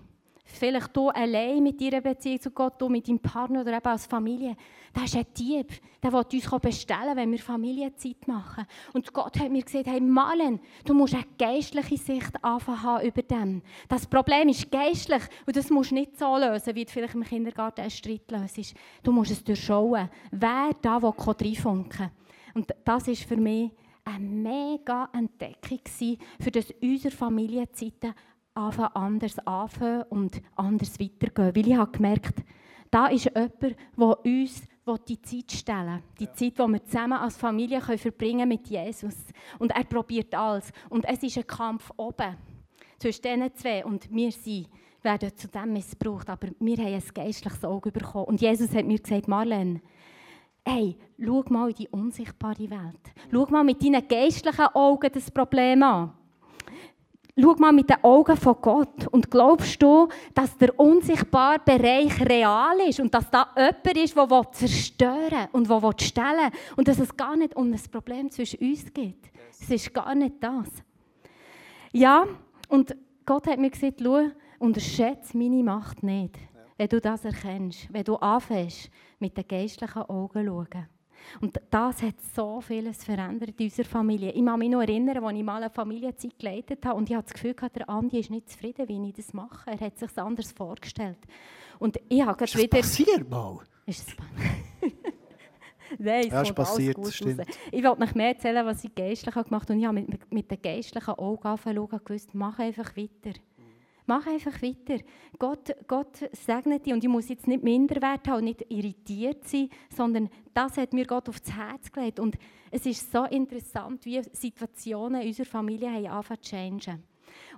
Vielleicht 0.51 0.95
du 0.95 1.09
allein 1.09 1.61
mit 1.61 1.79
deiner 1.79 2.01
Beziehung 2.01 2.41
zu 2.41 2.51
Gott, 2.51 2.81
du 2.81 2.89
mit 2.89 3.07
deinem 3.07 3.19
Partner 3.19 3.61
oder 3.61 3.77
eben 3.77 3.85
als 3.85 4.07
Familie. 4.07 4.55
Das 4.93 5.03
ist 5.05 5.15
ein 5.15 5.25
Dieb, 5.37 5.71
der 6.01 6.11
will 6.11 6.25
uns 6.33 6.61
bestellen, 6.61 7.15
wenn 7.15 7.31
wir 7.31 7.39
Familienzeit 7.39 8.27
machen. 8.27 8.65
Und 8.93 9.13
Gott 9.13 9.39
hat 9.39 9.51
mir 9.51 9.61
gesagt, 9.61 9.87
hey 9.87 10.01
Malen, 10.01 10.59
du 10.85 10.93
musst 10.95 11.13
eine 11.13 11.25
geistliche 11.37 11.97
Sicht 11.97 12.43
anfangen 12.43 13.05
über 13.05 13.21
dem. 13.21 13.61
Das 13.87 14.07
Problem 14.07 14.49
ist 14.49 14.71
geistlich 14.71 15.21
und 15.45 15.55
das 15.55 15.69
musst 15.69 15.91
du 15.91 15.95
nicht 15.95 16.17
so 16.17 16.35
lösen, 16.35 16.75
wie 16.75 16.85
du 16.85 16.91
vielleicht 16.91 17.15
im 17.15 17.23
Kindergarten 17.23 17.81
einen 17.81 17.91
Streit 17.91 18.29
löst. 18.31 18.73
Du 19.03 19.11
musst 19.11 19.31
es 19.31 19.43
durchschauen, 19.43 20.09
wer 20.31 20.71
da 20.81 20.97
reinfunken 20.97 22.11
Und 22.55 22.73
das 22.83 23.07
ist 23.07 23.23
für 23.23 23.37
mich 23.37 23.71
eine 24.03 24.25
mega 24.25 25.09
Entdeckung, 25.13 25.81
für 26.39 26.51
das 26.51 26.73
unsere 26.81 27.15
Familienzeiten 27.15 28.15
anders 28.55 29.39
anfangen 29.39 30.03
und 30.09 30.41
anders 30.55 30.99
weitergehen. 30.99 31.55
Weil 31.55 31.67
ich 31.67 31.75
habe 31.75 31.91
gemerkt, 31.91 32.43
da 32.91 33.07
ist 33.07 33.25
jemand, 33.25 33.61
der 33.61 34.25
uns 34.25 34.63
die 35.07 35.21
Zeit 35.21 35.51
stellen 35.51 36.01
Die 36.19 36.25
ja. 36.25 36.33
Zeit, 36.33 36.57
die 36.57 36.67
wir 36.67 36.83
zusammen 36.83 37.13
als 37.13 37.37
Familie 37.37 37.79
können 37.79 37.99
verbringen 37.99 38.49
mit 38.49 38.67
Jesus. 38.67 39.15
Und 39.59 39.71
er 39.71 39.83
probiert 39.83 40.33
alles. 40.33 40.71
Und 40.89 41.05
es 41.05 41.21
ist 41.21 41.37
ein 41.37 41.45
Kampf 41.45 41.91
oben 41.95 42.35
zwischen 42.97 43.21
diesen 43.21 43.55
zwei. 43.55 43.85
Und 43.85 44.09
wir 44.11 44.31
sind, 44.31 44.67
werden 45.01 45.35
zu 45.35 45.47
dem 45.47 45.73
missbraucht. 45.73 46.29
Aber 46.29 46.47
wir 46.59 46.77
haben 46.77 46.93
ein 46.93 47.03
geistliches 47.13 47.63
Auge 47.63 47.91
bekommen. 47.91 48.25
Und 48.25 48.41
Jesus 48.41 48.73
hat 48.73 48.85
mir 48.85 48.99
gesagt, 48.99 49.27
Marlene, 49.27 49.81
hey, 50.65 50.97
schau 51.23 51.43
mal 51.49 51.69
in 51.69 51.75
die 51.75 51.87
unsichtbare 51.89 52.69
Welt. 52.69 53.13
Schau 53.31 53.45
mal 53.49 53.63
mit 53.63 53.83
deinen 53.83 54.07
geistlichen 54.07 54.67
Augen 54.73 55.09
das 55.13 55.31
Problem 55.31 55.83
an. 55.83 56.13
Schau 57.41 57.55
mal 57.57 57.71
mit 57.71 57.89
den 57.89 58.03
Augen 58.03 58.35
von 58.35 58.55
Gott 58.61 59.07
und 59.11 59.29
glaubst 59.29 59.81
du, 59.81 60.07
dass 60.33 60.57
der 60.57 60.77
unsichtbare 60.79 61.59
Bereich 61.59 62.19
real 62.21 62.79
ist 62.87 62.99
und 62.99 63.13
dass 63.13 63.29
da 63.29 63.49
jemand 63.55 63.97
ist, 63.97 64.15
der 64.15 64.51
zerstören 64.51 65.47
und 65.51 65.69
der 65.69 65.93
stellen 65.99 66.51
und 66.75 66.87
dass 66.87 66.99
es 66.99 67.15
gar 67.15 67.35
nicht 67.35 67.55
um 67.55 67.71
ein 67.71 67.81
Problem 67.91 68.29
zwischen 68.29 68.59
uns 68.59 68.91
geht. 68.93 69.31
Es 69.61 69.69
ist 69.69 69.93
gar 69.93 70.13
nicht 70.15 70.35
das. 70.39 70.69
Ja, 71.91 72.25
und 72.67 72.95
Gott 73.25 73.47
hat 73.47 73.59
mir 73.59 73.69
gesagt, 73.69 74.01
schau, 74.03 74.27
unterschätze 74.59 75.37
meine 75.37 75.63
Macht 75.63 76.03
nicht, 76.03 76.37
wenn 76.77 76.89
du 76.89 76.99
das 76.99 77.25
erkennst, 77.25 77.91
wenn 77.91 78.03
du 78.03 78.15
anfängst, 78.15 78.89
mit 79.19 79.37
den 79.37 79.47
geistlichen 79.47 80.01
Augen 80.03 80.45
zu 80.45 80.65
schauen. 80.71 80.98
Und 81.41 81.59
das 81.69 82.01
hat 82.01 82.15
so 82.35 82.61
vieles 82.61 83.03
verändert 83.03 83.59
in 83.59 83.65
unserer 83.65 83.87
Familie. 83.87 84.31
Ich 84.31 84.43
kann 84.43 84.59
mich 84.59 84.69
noch 84.69 84.81
erinnern, 84.81 85.23
als 85.23 85.37
ich 85.37 85.43
mal 85.43 85.61
eine 85.61 85.69
Familienzeit 85.69 86.37
geleitet 86.37 86.85
habe 86.85 86.97
und 86.97 87.09
ich 87.09 87.15
hatte 87.15 87.31
das 87.31 87.33
Gefühl, 87.33 87.55
der 87.75 87.89
Andi 87.89 88.19
ist 88.19 88.29
nicht 88.29 88.49
zufrieden, 88.49 88.87
wie 88.87 89.09
ich 89.09 89.15
das 89.15 89.33
mache. 89.33 89.69
Er 89.71 89.79
hat 89.79 89.97
sich 89.97 90.17
anders 90.17 90.51
vorgestellt. 90.51 91.19
Und 91.79 91.99
ich 92.09 92.21
habe 92.21 92.43
ist 92.43 92.57
wieder... 92.57 92.77
passiert 92.77 93.29
mal? 93.29 93.59
Ist 93.85 94.07
es 94.07 94.15
Nein, 95.97 96.25
es 96.27 96.27
ja, 96.27 96.41
ist 96.41 96.53
passiert, 96.53 96.97
stimmt. 97.07 97.41
Ich 97.71 97.83
wollte 97.83 98.01
noch 98.01 98.13
mehr 98.13 98.29
erzählen, 98.29 98.65
was 98.65 98.83
ich 98.83 98.93
geistlich 98.93 99.33
gemacht 99.33 99.63
habe. 99.63 99.73
Und 99.73 99.79
ich 99.79 99.85
habe 99.85 100.01
mit, 100.01 100.31
mit 100.31 100.51
den 100.51 100.61
geistlichen 100.61 101.11
Augen 101.11 101.47
angefangen 101.47 101.79
und 101.79 102.05
gewusst, 102.05 102.29
mach 102.33 102.59
einfach 102.59 102.95
weiter. 102.95 103.39
Mach 104.09 104.25
einfach 104.25 104.59
weiter. 104.63 105.03
Gott, 105.37 105.75
Gott 105.87 106.27
segnet 106.31 106.83
dich 106.83 106.93
und 106.93 107.03
ich 107.03 107.09
muss 107.09 107.29
jetzt 107.29 107.45
nicht 107.45 107.63
minderwert 107.63 108.27
haben 108.27 108.43
nicht 108.43 108.65
irritiert 108.67 109.47
sein, 109.47 109.69
sondern 109.95 110.29
das 110.51 110.77
hat 110.77 110.93
mir 110.93 111.05
Gott 111.05 111.29
aufs 111.29 111.51
Herz 111.51 111.91
gelegt. 111.91 112.19
Und 112.19 112.35
es 112.71 112.87
ist 112.87 113.11
so 113.11 113.25
interessant, 113.25 114.03
wie 114.07 114.19
Situationen 114.31 115.21
in 115.21 115.27
unserer 115.27 115.45
Familie 115.45 115.91
haben 115.91 116.07
angefangen 116.07 116.41
zu 116.41 116.49
changen. 116.49 117.03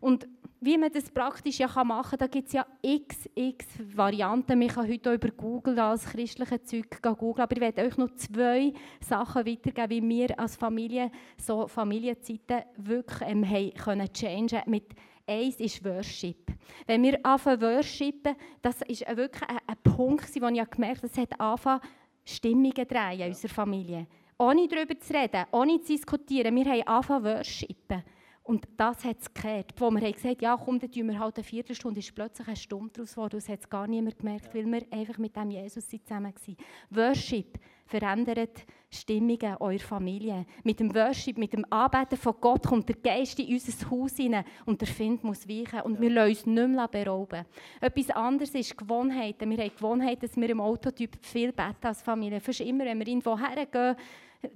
Und 0.02 0.28
wie 0.60 0.78
man 0.78 0.92
das 0.92 1.10
praktisch 1.10 1.60
ja 1.60 1.68
machen 1.86 2.10
kann, 2.10 2.20
da 2.20 2.28
gibt 2.28 2.48
es 2.48 2.54
ja 2.54 2.66
x, 2.82 3.30
x 3.34 3.66
Varianten. 3.96 4.60
Man 4.60 4.68
kann 4.68 4.90
heute 4.90 5.10
auch 5.10 5.16
über 5.16 5.30
Google 5.30 5.80
als 5.80 6.04
christliche 6.04 6.62
Zeug 6.64 7.02
googeln, 7.02 7.44
aber 7.44 7.56
ich 7.56 7.62
werde 7.62 7.84
euch 7.84 7.96
noch 7.96 8.14
zwei 8.16 8.74
Sachen 9.00 9.46
weitergeben, 9.46 10.10
wie 10.10 10.20
wir 10.20 10.38
als 10.38 10.58
Familie 10.58 11.12
so 11.38 11.66
Familienzeiten 11.70 12.64
wirklich 12.76 13.30
ähm, 13.30 13.50
haben 13.50 13.74
können 13.74 14.12
changen 14.12 14.64
mit 14.66 14.94
Eins 15.28 15.60
ist 15.60 15.84
Worship. 15.84 16.52
Wenn 16.88 17.04
wir 17.04 17.20
anfangen 17.26 17.62
worshipen, 17.62 18.36
das 18.62 18.82
ist 18.84 19.06
wirklich 19.16 19.44
ein, 19.50 19.60
ein 19.68 19.78
Punkt, 19.84 20.30
wo 20.42 20.48
ich 20.48 20.70
gemerkt 20.70 20.98
habe, 20.98 21.08
es 21.08 21.18
hat 21.18 21.40
angefangen, 21.40 21.82
Stimmungen 22.24 22.88
drehen 22.88 23.20
in 23.20 23.28
unserer 23.28 23.54
Familie. 23.54 24.08
Ohne 24.38 24.68
darüber 24.68 24.98
zu 25.00 25.14
reden, 25.14 25.46
ohne 25.52 25.80
zu 25.82 25.94
diskutieren. 25.94 26.56
Wir 26.56 26.66
haben 26.66 26.88
angefangen 26.88 27.24
worshipen. 27.26 28.04
Und 28.44 28.68
das 28.76 29.04
hat 29.06 29.18
es 29.20 29.34
gekehrt. 29.34 29.74
Wo 29.78 29.92
wir 29.92 30.02
haben 30.02 30.14
gesagt 30.14 30.42
ja 30.42 30.58
komm, 30.58 30.80
dann 30.80 30.92
tun 30.92 31.08
wir 31.08 31.20
halt 31.20 31.38
eine 31.38 31.44
Viertelstunde, 31.44 32.00
ist 32.00 32.14
plötzlich 32.16 32.48
eine 32.48 32.56
Stunde 32.58 32.92
daraus 32.94 33.12
geworden. 33.12 33.38
Das 33.38 33.50
hat 33.50 33.60
es 33.60 33.70
gar 33.70 33.88
niemand 33.88 34.18
gemerkt, 34.18 34.54
weil 34.56 34.66
wir 34.66 34.82
einfach 34.92 35.18
mit 35.20 35.36
dem 35.36 35.52
Jesus 35.52 35.88
zusammen 35.88 36.34
waren. 36.34 36.58
Worship 36.90 37.60
verändert 37.92 38.66
Stimmungen 38.90 39.58
eurer 39.60 39.80
Familie. 39.80 40.46
Mit 40.64 40.80
dem 40.80 40.94
Worship, 40.96 41.38
mit 41.38 41.54
dem 41.54 41.66
Arbeiten 41.70 42.18
von 42.18 42.36
Gott 42.40 42.66
kommt 42.66 42.88
der 42.88 42.96
Geist 42.96 43.40
in 43.40 43.54
unser 43.54 43.90
Haus 43.90 44.16
hinein 44.16 44.46
und 44.66 44.80
der 44.80 44.88
Find 44.88 45.24
muss 45.24 45.48
weichen 45.48 45.82
und 45.82 46.00
wir 46.00 46.10
lassen 46.10 46.30
uns 46.30 46.46
nicht 46.46 46.70
mehr 46.70 46.88
berauben. 46.88 47.46
Etwas 47.80 48.10
anderes 48.10 48.56
ist 48.56 48.78
Gewohnheiten. 48.78 49.50
Wir 49.50 49.58
haben 49.58 49.76
Gewohnheiten, 49.76 50.22
dass 50.22 50.38
wir 50.38 50.50
im 50.50 50.62
Autotyp 50.62 51.18
viel 51.22 51.52
beten 51.52 51.86
als 51.86 52.02
Familie. 52.02 52.40
Fast 52.40 52.62
immer, 52.62 52.86
wenn 52.86 53.00
wir 53.00 53.08
irgendwo 53.08 53.38
hergehen, 53.38 53.96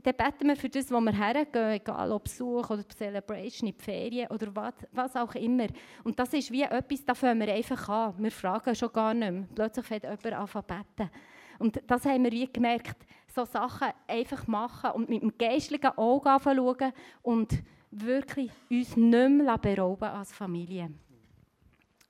dann 0.01 0.15
beten 0.15 0.47
wir 0.47 0.55
für 0.55 0.69
das, 0.69 0.91
wo 0.91 0.99
wir 0.99 1.13
hergehen, 1.13 1.71
egal 1.71 2.11
ob 2.11 2.23
Besuch 2.23 2.69
oder 2.69 2.87
Celebration 2.89 3.69
in 3.69 3.77
die 3.77 3.83
Ferien 3.83 4.27
oder 4.31 4.47
was, 4.55 4.73
was 4.91 5.15
auch 5.15 5.35
immer. 5.35 5.67
Und 6.03 6.17
das 6.17 6.33
ist 6.33 6.51
wie 6.51 6.63
etwas, 6.63 7.05
da 7.05 7.13
fangen 7.13 7.39
wir 7.39 7.53
einfach 7.53 7.87
an. 7.87 8.15
Wir 8.17 8.31
fragen 8.31 8.75
schon 8.75 8.91
gar 8.91 9.13
nicht 9.13 9.31
mehr. 9.31 9.47
Plötzlich 9.53 9.85
fängt 9.85 10.03
jemand 10.03 10.25
an 10.25 10.47
zu 10.47 10.61
beten. 10.61 11.11
Und 11.59 11.81
das 11.87 12.05
haben 12.05 12.23
wir 12.23 12.31
wie 12.31 12.51
gemerkt, 12.51 12.97
so 13.35 13.43
Sachen 13.43 13.89
einfach 14.07 14.47
machen 14.47 14.91
und 14.91 15.09
mit 15.09 15.21
dem 15.21 15.37
geistlichen 15.37 15.97
Auge 15.97 16.29
anschauen 16.29 16.93
und 17.21 17.61
wirklich 17.91 18.49
uns 18.69 18.95
nicht 18.95 19.29
mehr 19.29 19.57
berauben 19.57 20.09
als 20.09 20.31
Familie. 20.31 20.89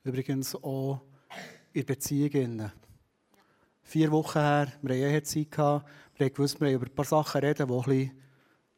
Übrigens 0.04 0.54
auch 0.54 1.00
in 1.72 1.84
Beziehungen. 1.84 2.72
Vier 3.82 4.10
Wochen 4.12 4.38
her, 4.38 4.72
wir 4.82 4.94
hatten 4.94 5.14
Ehezeit, 5.14 5.82
wir 6.16 6.30
gewusst, 6.30 6.60
wir 6.60 6.72
über 6.72 6.86
ein 6.86 6.94
paar 6.94 7.04
Sachen 7.04 7.40
reden, 7.40 7.66
die 7.66 7.90
ein 7.92 8.12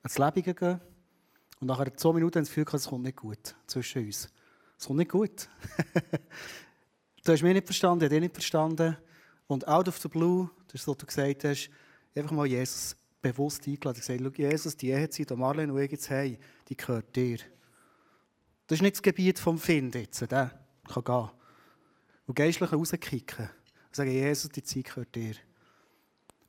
ans 0.02 0.18
Leben 0.18 0.54
gehen. 0.54 0.80
Und 1.60 1.66
nach 1.66 1.84
zwei 1.96 2.12
Minuten 2.12 2.36
haben 2.36 2.44
das 2.44 2.54
Gefühl, 2.54 2.66
es 2.72 2.88
kommt 2.88 3.04
nicht 3.04 3.16
gut 3.16 3.54
zwischen 3.66 4.06
uns. 4.06 4.28
Es 4.78 4.86
kommt 4.86 4.98
nicht 4.98 5.10
gut. 5.10 5.48
du 7.24 7.32
hast 7.32 7.42
mich 7.42 7.54
nicht 7.54 7.66
verstanden, 7.66 8.04
ich 8.04 8.06
habe 8.06 8.14
dich 8.14 8.20
nicht 8.20 8.34
verstanden. 8.34 8.96
Und 9.46 9.66
out 9.66 9.88
of 9.88 9.98
the 9.98 10.08
blue, 10.08 10.50
das 10.66 10.82
ist, 10.82 10.88
was 10.88 10.96
du 10.96 11.06
gesagt 11.06 11.44
hast, 11.44 11.70
einfach 12.14 12.32
mal 12.32 12.46
Jesus 12.46 12.96
bewusst 13.20 13.66
eingeladen. 13.66 14.00
Ich 14.00 14.06
gesagt, 14.06 14.38
Jesus, 14.38 14.76
die 14.76 14.90
Ehezeit, 14.90 15.30
die 15.30 15.36
Marlene 15.36 15.72
und 15.72 15.80
ich 15.80 15.90
jetzt 15.90 16.10
haben, 16.10 16.38
die 16.68 16.76
gehört 16.76 17.14
dir. 17.14 17.38
Das 18.66 18.78
ist 18.78 18.82
nicht 18.82 18.96
das 18.96 19.02
Gebiet 19.02 19.38
vom 19.38 19.58
Find 19.58 19.94
jetzt, 19.94 20.20
der 20.20 20.52
kann 20.86 21.04
gehen. 21.04 21.30
Und 22.26 22.34
geistlich 22.34 22.72
rauskicken. 22.72 23.48
Und 23.86 23.96
sagen, 23.96 24.10
Jesus, 24.10 24.50
die 24.50 24.62
Zeit 24.62 24.84
gehört 24.84 25.14
dir. 25.14 25.34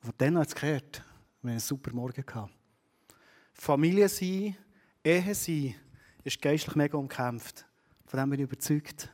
Und 0.02 0.06
von 0.06 0.14
dann 0.18 0.38
hat 0.38 0.48
es 0.48 0.54
gehört. 0.54 1.02
Wir 1.42 1.48
haben 1.48 1.50
einen 1.52 1.60
super 1.60 1.92
Morgen 1.92 2.24
gehabt. 2.24 2.52
Familie 3.54 4.08
sein, 4.08 4.56
Ehe 5.02 5.34
sein, 5.34 5.74
ist 6.24 6.40
geistlich 6.42 6.76
mega 6.76 6.98
umkämpft. 6.98 7.66
Von 8.06 8.20
dem 8.20 8.30
bin 8.30 8.40
ich 8.40 8.44
überzeugt. 8.44 9.10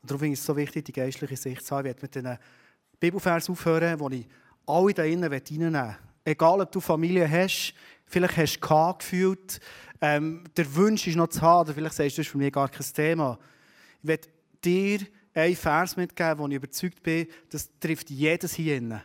Und 0.00 0.10
darum 0.10 0.20
finde 0.20 0.34
ich 0.34 0.40
es 0.40 0.46
so 0.46 0.56
wichtig, 0.56 0.86
die 0.86 0.92
geistliche 0.92 1.36
Sicht 1.36 1.64
zu 1.64 1.76
haben. 1.76 1.86
Ich 1.86 2.02
werde 2.02 2.02
mit 2.02 2.14
diesen 2.14 2.38
Bibelvers 2.98 3.50
aufhören, 3.50 4.00
wo 4.00 4.08
ich 4.08 4.26
alle 4.68 4.94
da 4.94 5.04
innen 5.04 5.32
reinnehmen 5.32 5.72
will. 5.72 5.96
Egal, 6.24 6.60
ob 6.60 6.72
du 6.72 6.80
Familie 6.80 7.28
hast, 7.30 7.74
vielleicht 8.06 8.36
hast 8.36 8.60
du 8.60 8.94
gefühlt, 8.98 9.60
ähm, 10.00 10.44
der 10.56 10.76
Wunsch 10.76 11.06
ist 11.06 11.16
noch 11.16 11.28
zu 11.28 11.40
haben, 11.40 11.66
oder 11.66 11.74
vielleicht 11.74 11.96
sagst 11.96 12.16
du, 12.16 12.20
das 12.20 12.26
ist 12.26 12.32
für 12.32 12.38
mich 12.38 12.52
gar 12.52 12.68
kein 12.68 12.86
Thema. 12.94 13.38
Ich 14.02 14.08
werde 14.08 14.28
dir 14.64 15.00
einen 15.34 15.56
Vers 15.56 15.96
mitgeben, 15.96 16.38
wo 16.38 16.46
ich 16.48 16.54
überzeugt 16.54 17.02
bin, 17.02 17.26
das 17.50 17.68
trifft 17.80 18.10
jedes 18.10 18.54
hier 18.54 18.76
innen. 18.76 19.00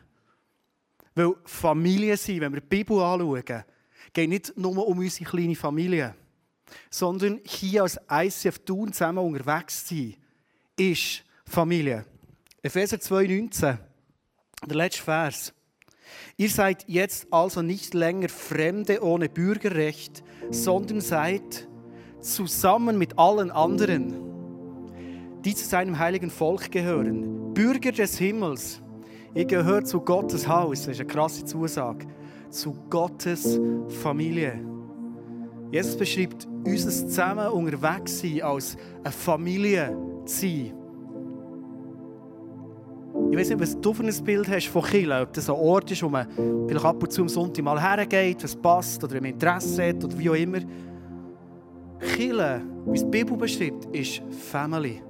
Weil 1.16 1.36
Familie 1.46 2.18
sein, 2.18 2.42
wenn 2.42 2.54
wir 2.54 2.62
die 2.62 2.68
Bibel 2.68 3.00
anschauen, 3.00 3.64
geht 4.14 4.30
nicht 4.30 4.58
nur 4.58 4.88
um 4.88 4.98
unsere 4.98 5.30
kleine 5.30 5.56
Familie, 5.56 6.16
sondern 6.90 7.40
hier 7.44 7.84
als 7.84 8.00
ICF 8.10 8.60
Thun 8.60 8.92
zusammen 8.94 9.20
unterwegs 9.20 9.88
sein, 9.88 10.16
ist 10.76 11.24
Familie. 11.46 12.06
Epheser 12.62 12.98
2,19, 12.98 13.78
der 14.68 14.78
letzte 14.78 15.04
Vers. 15.04 15.54
Ihr 16.38 16.50
seid 16.50 16.86
jetzt 16.88 17.28
also 17.32 17.62
nicht 17.62 17.94
länger 17.94 18.30
Fremde 18.30 19.04
ohne 19.04 19.30
Bürgerrecht, 19.30 20.24
sondern 20.52 21.02
seid 21.02 21.68
zusammen 22.20 22.98
mit 22.98 23.20
allen 23.20 23.52
anderen, 23.52 24.14
die 25.44 25.56
zu 25.56 25.66
seinem 25.66 26.00
heiligen 26.00 26.30
Volk 26.30 26.72
gehören, 26.72 27.54
Bürger 27.54 27.92
des 27.92 28.18
Himmels. 28.18 28.82
Ihr 29.36 29.46
gehört 29.46 29.88
zu 29.88 30.00
Gottes 30.02 30.48
Haus, 30.48 30.84
das 30.84 30.96
ist 30.96 31.02
eine 31.02 31.08
krasse 31.08 31.46
Zusage, 31.46 32.08
zu 32.50 32.74
Gottes 32.90 33.60
Familie. 34.02 34.60
Jesus 35.72 35.98
beschreibt 35.98 36.48
unser 36.66 36.90
zusammen 36.90 37.48
unterwegs 37.48 38.20
sein 38.20 38.42
als 38.44 38.78
eine 39.04 39.12
Familie 39.12 39.98
zu 40.26 40.42
sein. 40.42 40.83
Ich 43.34 43.40
weiß 43.40 43.50
nicht, 43.50 43.62
was 43.62 43.82
du 43.82 43.96
für 43.96 44.04
ein 44.04 44.24
Bild 44.24 44.48
hast 44.48 44.68
von 44.68 44.84
Kirche, 44.84 45.22
ob 45.24 45.34
das 45.34 45.50
ein 45.50 45.56
Ort 45.56 45.90
ist, 45.90 46.04
wo 46.04 46.08
man 46.08 46.28
vielleicht 46.68 46.86
ab 46.86 47.02
und 47.02 47.12
zu 47.12 47.24
am 47.24 47.28
Sonntag 47.28 47.66
mal 47.66 47.82
hergeht, 47.82 48.44
was 48.44 48.56
passt 48.56 49.04
oder 49.04 49.16
ein 49.16 49.26
Interesse 49.26 49.90
hat 49.90 50.04
oder 50.04 50.20
wie 50.20 50.30
auch 50.30 50.36
immer. 50.36 50.60
Kirche, 52.00 52.62
wie 52.86 52.96
es 52.96 53.04
die 53.04 53.10
Bibel 53.10 53.36
beschreibt, 53.36 53.86
ist 53.86 54.22
Family. 54.52 55.02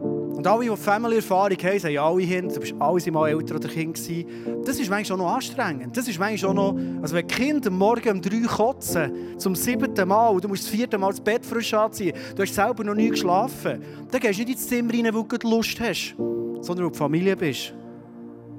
Und 0.00 0.46
alle, 0.46 0.70
die 0.70 0.76
Family-Erfahrung 0.76 1.58
haben, 1.60 1.78
sagen 1.80 1.98
alle 1.98 2.22
hin, 2.22 2.48
du 2.48 2.60
bist 2.60 2.74
alle 2.78 3.10
mal 3.10 3.28
Eltern 3.30 3.56
oder 3.56 3.68
Kind 3.68 3.96
gewesen. 3.96 4.62
Das 4.64 4.78
ist 4.78 4.88
manchmal 4.88 5.18
auch 5.18 5.24
noch 5.24 5.34
anstrengend. 5.34 5.96
Das 5.96 6.06
ist 6.06 6.20
manchmal 6.20 6.52
auch 6.52 6.54
noch, 6.54 7.02
also 7.02 7.16
wenn 7.16 7.26
Kinder 7.26 7.72
Morgen 7.72 8.10
um 8.10 8.22
drei 8.22 8.46
kotzen, 8.46 9.36
zum 9.38 9.56
siebten 9.56 10.06
Mal, 10.06 10.28
und 10.28 10.44
du 10.44 10.46
musst 10.46 10.62
das 10.62 10.70
vierte 10.70 10.96
Mal 10.96 11.10
das 11.10 11.20
Bett 11.20 11.44
frisch 11.44 11.74
anziehen, 11.74 12.16
du 12.36 12.42
hast 12.42 12.54
selber 12.54 12.84
noch 12.84 12.94
nie 12.94 13.08
geschlafen, 13.08 13.82
dann 14.08 14.20
gehst 14.20 14.38
du 14.38 14.44
nicht 14.44 14.52
ins 14.52 14.68
Zimmer 14.68 14.92
rein, 14.92 15.12
weil 15.12 15.38
du 15.38 15.50
Lust 15.50 15.80
hast, 15.80 16.14
sondern 16.60 16.86
weil 16.86 16.92
du 16.92 16.96
Familie 16.96 17.36
bist. 17.36 17.74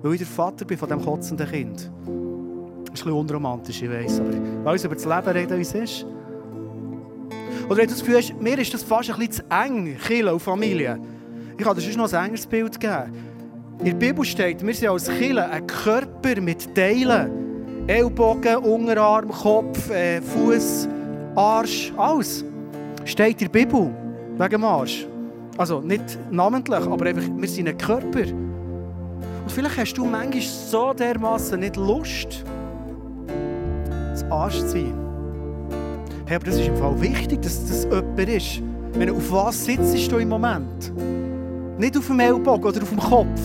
Weil 0.01 0.13
ich 0.13 0.19
der 0.19 0.27
Vater 0.27 0.65
bin 0.65 0.77
von 0.77 0.87
diesem 0.87 1.03
kotzenden 1.03 1.49
Kind. 1.49 1.77
Das 1.77 1.83
ist 1.85 1.89
ein 2.07 2.91
bisschen 2.91 3.11
unromantisch, 3.11 3.81
ich 3.81 3.89
weiss, 3.89 4.19
aber 4.19 4.31
weil 4.63 4.73
uns 4.73 4.83
über 4.83 4.95
das 4.95 5.05
Leben 5.05 5.27
reden, 5.27 5.57
wie 5.57 5.61
es 5.61 5.73
ist. 5.73 6.05
Oder 7.67 7.77
wenn 7.77 7.87
du 7.87 7.93
das 7.93 7.99
Gefühl 7.99 8.17
hast, 8.17 8.41
mir 8.41 8.57
ist 8.57 8.73
das 8.73 8.81
fast 8.81 9.11
ein 9.11 9.19
bisschen 9.19 9.31
zu 9.31 9.43
eng, 9.49 9.97
Kinder 9.97 10.33
und 10.33 10.39
Familie. 10.39 10.99
Ich 11.57 11.63
kann 11.63 11.75
dir 11.75 11.81
sonst 11.81 11.97
noch 11.97 12.11
ein 12.13 12.25
engeres 12.25 12.47
Bild 12.47 12.79
geben. 12.79 13.13
In 13.79 13.85
der 13.85 13.93
Bibel 13.93 14.25
steht, 14.25 14.65
wir 14.65 14.73
sind 14.73 14.89
als 14.89 15.09
Kinder 15.09 15.49
ein 15.51 15.67
Körper 15.67 16.41
mit 16.41 16.73
Teilen. 16.73 17.85
Ellbogen, 17.87 18.57
Unterarm, 18.57 19.29
Kopf, 19.29 19.89
äh, 19.89 20.21
Fuß, 20.21 20.87
Arsch, 21.35 21.91
alles. 21.97 22.45
Steht 23.03 23.41
in 23.41 23.51
der 23.51 23.59
Bibel, 23.59 23.91
wegen 24.37 24.49
dem 24.49 24.63
Arsch. 24.63 25.07
Also 25.59 25.81
nicht 25.81 26.17
namentlich, 26.31 26.87
aber 26.87 27.05
einfach, 27.05 27.23
wir 27.35 27.47
sind 27.49 27.67
ein 27.67 27.77
Körper. 27.77 28.21
Und 28.21 29.51
vielleicht 29.51 29.77
hast 29.77 29.93
du 29.95 30.05
manchmal 30.05 30.41
so 30.41 30.93
dermaßen 30.93 31.59
nicht 31.59 31.75
Lust, 31.75 32.45
das 34.09 34.23
Arsch 34.31 34.59
zu 34.59 34.69
sein. 34.69 34.93
Hey, 36.27 36.37
aber 36.37 36.45
das 36.45 36.55
ist 36.55 36.67
im 36.67 36.77
Fall 36.77 37.01
wichtig, 37.01 37.41
dass 37.41 37.67
das 37.67 37.83
jemand 37.83 38.19
ist. 38.19 38.61
Wenn, 38.93 39.09
auf 39.09 39.31
was 39.33 39.65
sitzt 39.65 40.09
du 40.09 40.19
im 40.19 40.29
Moment? 40.29 40.93
Nicht 41.77 41.97
auf 41.97 42.07
dem 42.07 42.21
Ellbogen 42.21 42.63
oder 42.63 42.81
auf 42.81 42.89
dem 42.89 42.99
Kopf, 42.99 43.41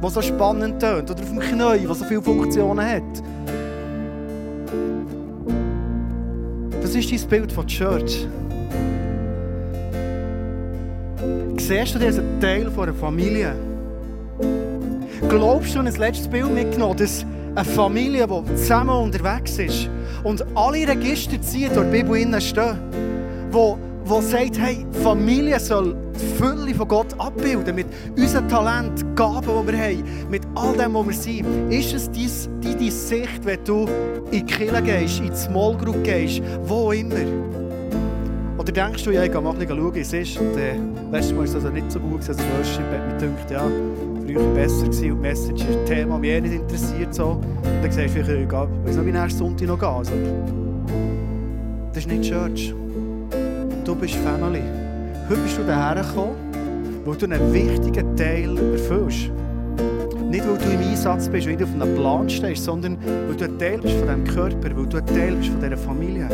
was 0.00 0.14
so 0.14 0.22
spannend 0.22 0.80
tönt, 0.80 1.10
oder 1.10 1.22
auf 1.22 1.28
dem 1.28 1.40
Knie, 1.40 1.86
was 1.86 1.98
so 1.98 2.06
viele 2.06 2.22
Funktionen 2.22 2.86
hat. 2.86 3.22
Das 6.80 6.94
ist 6.94 7.12
dein 7.12 7.28
Bild 7.28 7.52
von 7.52 7.66
Church. 7.66 8.26
Siehst 11.70 11.94
du 11.94 12.00
dich 12.00 12.08
als 12.08 12.18
ein 12.18 12.40
Teil 12.40 12.66
einer 12.66 12.92
Familie? 12.92 13.54
Glaubst 15.28 15.72
du, 15.72 15.78
ein 15.78 15.84
letztes 15.86 16.26
Bild 16.26 16.52
mitgenommen, 16.52 16.96
dass 16.96 17.24
eine 17.54 17.64
Familie, 17.64 18.26
die 18.26 18.54
zusammen 18.56 18.90
unterwegs 18.90 19.56
ist 19.56 19.88
und 20.24 20.44
alle 20.56 20.88
Register 20.88 21.40
ziehen, 21.40 21.70
die 21.72 21.78
in 21.78 21.92
der 21.92 22.02
Bibel 22.02 22.40
stehen, 22.40 22.76
die 23.52 23.54
wo 23.54 24.20
sagt, 24.20 24.58
hey, 24.58 24.84
Familie 25.04 25.60
soll 25.60 25.94
die 26.16 26.42
Fülle 26.42 26.74
von 26.74 26.88
Gott 26.88 27.14
abbilden, 27.18 27.76
mit 27.76 27.86
unserem 28.16 28.48
Talent, 28.48 29.04
Gaben, 29.14 29.46
die 29.68 29.72
wir 29.72 29.78
haben, 29.78 30.04
mit 30.28 30.42
all 30.56 30.76
dem, 30.76 30.94
was 30.94 31.06
wir 31.06 31.14
sind. 31.14 31.72
Ist 31.72 31.94
es 31.94 32.10
deine, 32.10 32.74
deine 32.74 32.90
Sicht, 32.90 33.44
wenn 33.44 33.62
du 33.62 33.86
in 34.32 34.44
die 34.44 34.44
Kirche 34.44 34.82
gehst, 34.82 35.20
in 35.20 35.30
die 35.30 35.36
Small 35.36 35.76
Group 35.76 36.02
gehst, 36.02 36.42
wo 36.64 36.90
immer? 36.90 37.14
Oder 38.58 38.72
denkst 38.72 39.04
du, 39.04 39.12
ja, 39.12 39.22
ich 39.22 39.30
gehe 39.30 39.40
mal 39.40 39.54
schauen, 39.54 39.94
wie 39.94 40.00
es 40.00 40.12
ist. 40.12 40.36
Und 40.36 40.56
äh, 40.56 40.74
letztes 41.10 41.32
Mal 41.32 41.38
war 41.38 41.44
es 41.44 41.54
also 41.54 41.68
nicht 41.70 41.90
so 41.90 42.00
gut, 42.00 42.20
als 42.28 42.38
Worship 42.38 42.84
hat 42.92 43.06
mich 43.06 43.18
gedacht, 43.18 43.50
ja, 43.50 43.62
früher 44.24 44.54
besser 44.54 44.84
gewesen 44.84 45.12
und 45.12 45.20
Message 45.20 45.64
ist 45.64 45.86
Thema, 45.86 46.18
mich 46.18 46.30
eh 46.30 46.40
nicht 46.40 46.54
interessiert. 46.54 47.14
So. 47.14 47.40
Dann 47.62 47.90
sagst 47.90 48.14
du, 48.14 48.20
ich 48.20 48.28
weiß 48.28 48.96
nicht, 48.96 49.06
wie 49.06 49.12
nächsten 49.12 49.38
Sonntag 49.38 49.68
noch 49.68 49.78
gehen. 49.78 49.88
Also, 49.88 50.12
das 51.92 52.04
ist 52.04 52.08
nicht 52.08 52.30
Church 52.30 52.74
du 53.90 53.96
bist 53.96 54.14
Family. 54.14 54.62
Heute 55.28 55.40
bist 55.40 55.58
du 55.58 55.64
hierher 55.64 55.96
gekommen, 55.96 56.36
weil 57.04 57.16
du 57.16 57.26
einen 57.26 57.52
wichtigen 57.52 58.16
Teil 58.16 58.56
erfüllst. 58.72 59.30
Nicht, 60.30 60.48
weil 60.48 60.58
du 60.58 60.70
im 60.72 60.90
Einsatz 60.90 61.28
bist, 61.28 61.48
weil 61.48 61.56
du 61.56 61.64
auf 61.64 61.74
einem 61.74 61.96
Plan 61.96 62.30
stehst, 62.30 62.64
sondern 62.64 62.96
weil 63.26 63.34
du 63.34 63.44
ein 63.46 63.58
Teil 63.58 63.78
bist 63.78 63.96
von 63.96 64.06
diesem 64.06 64.24
Körper, 64.24 64.76
weil 64.76 64.86
du 64.86 64.98
ein 64.98 65.06
Teil 65.06 65.34
bist 65.34 65.48
von 65.48 65.60
dieser 65.60 65.76
Familie. 65.76 66.28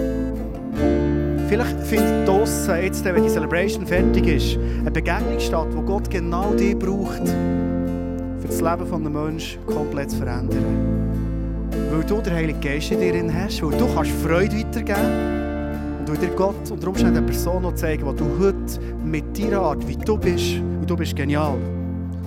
Vielleicht 1.48 1.78
findet 1.84 2.26
draussen, 2.26 2.74
jetzt, 2.82 3.04
wenn 3.04 3.22
die 3.22 3.28
Celebration 3.28 3.86
fertig 3.86 4.26
ist, 4.26 4.58
eine 4.80 4.90
Begegnung 4.90 5.38
statt, 5.38 5.68
wo 5.70 5.80
Gott 5.82 6.10
genau 6.10 6.52
dich 6.54 6.76
braucht, 6.76 7.28
für 7.28 8.48
das 8.48 8.60
Leben 8.60 8.92
eines 8.92 9.12
Menschen 9.12 9.66
komplett 9.66 10.10
zu 10.10 10.16
verändern. 10.16 11.70
Weil 11.92 12.04
du 12.04 12.20
den 12.20 12.32
Heiligen 12.32 12.60
Geist 12.60 12.90
in 12.90 12.98
dir 12.98 13.32
hast, 13.32 13.62
weil 13.62 13.78
du 13.78 13.86
kannst 13.94 14.10
Freude 14.10 14.56
weitergeben 14.56 14.86
kannst 14.86 16.00
und 16.00 16.20
will 16.20 16.28
dir 16.28 16.34
Gott 16.34 16.70
unter 16.70 16.88
Umständen 16.88 17.18
eine 17.18 17.26
Person 17.26 17.62
noch 17.62 17.74
zeigen, 17.76 18.04
die 18.04 18.16
du 18.16 18.24
heute 18.40 18.80
mit 19.04 19.38
deiner 19.38 19.60
Art, 19.60 19.86
wie 19.86 19.96
du 19.96 20.18
bist, 20.18 20.56
und 20.56 20.90
du 20.90 20.96
bist 20.96 21.14
genial. 21.14 21.56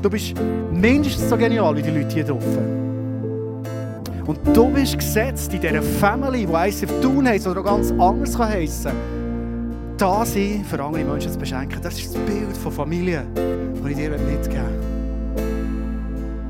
Du 0.02 0.10
bist 0.10 0.34
mindestens 0.72 1.30
so 1.30 1.36
genial 1.36 1.76
wie 1.76 1.82
die 1.82 1.92
Leute 1.92 2.16
hier 2.16 2.24
draußen. 2.24 2.89
Und 4.30 4.38
du 4.56 4.68
bist 4.68 4.96
gesetzt 4.96 5.52
in 5.56 5.60
dieser 5.60 5.82
Family, 5.82 6.46
die 6.46 6.54
ICF 6.54 7.02
tun 7.02 7.28
heisst 7.28 7.48
oder 7.48 7.62
auch 7.62 7.66
ganz 7.66 7.90
anders 7.94 8.38
kann 8.38 8.50
heissen 8.50 8.92
da 9.98 10.24
sein, 10.24 10.64
für 10.70 10.82
andere 10.82 11.04
Menschen 11.04 11.32
zu 11.32 11.40
beschenken. 11.40 11.80
Das 11.82 12.00
ist 12.00 12.14
das 12.14 12.22
Bild 12.22 12.56
von 12.56 12.72
Familie, 12.72 13.24
das 13.34 13.90
ich 13.90 13.98
dir 13.98 14.12
mitgeben 14.12 14.64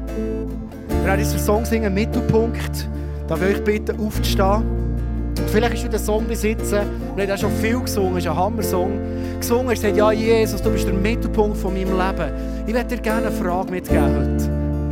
will. 0.06 0.48
Wir 0.90 1.06
werden 1.06 1.20
den 1.20 1.40
Song 1.40 1.64
singen, 1.64 1.94
Mittelpunkt. 1.94 2.90
Da 3.30 3.40
will 3.40 3.52
ich 3.52 3.64
bitten, 3.64 3.98
aufzustehen. 3.98 4.64
Vielleicht 5.48 5.76
ist 5.76 5.86
du 5.86 5.90
der 5.90 6.00
Song 6.00 6.28
besitzen 6.28 6.82
und 7.16 7.22
hat 7.22 7.32
auch 7.32 7.38
schon 7.38 7.52
viel 7.54 7.80
gesungen, 7.80 8.18
es 8.18 8.26
ist 8.26 8.30
ein 8.30 8.36
Hammer-Song. 8.36 8.92
Gesungen 9.40 9.70
hast, 9.70 9.82
sagt, 9.82 9.96
ja 9.96 10.12
Jesus, 10.12 10.62
du 10.62 10.70
bist 10.70 10.86
der 10.86 10.94
Mittelpunkt 10.94 11.58
von 11.58 11.74
meinem 11.74 11.98
Leben. 11.98 12.34
Ich 12.68 12.74
möchte 12.74 12.98
dir 12.98 13.02
gerne 13.02 13.28
eine 13.28 13.36
Frage 13.36 13.72
mitgeben 13.72 14.19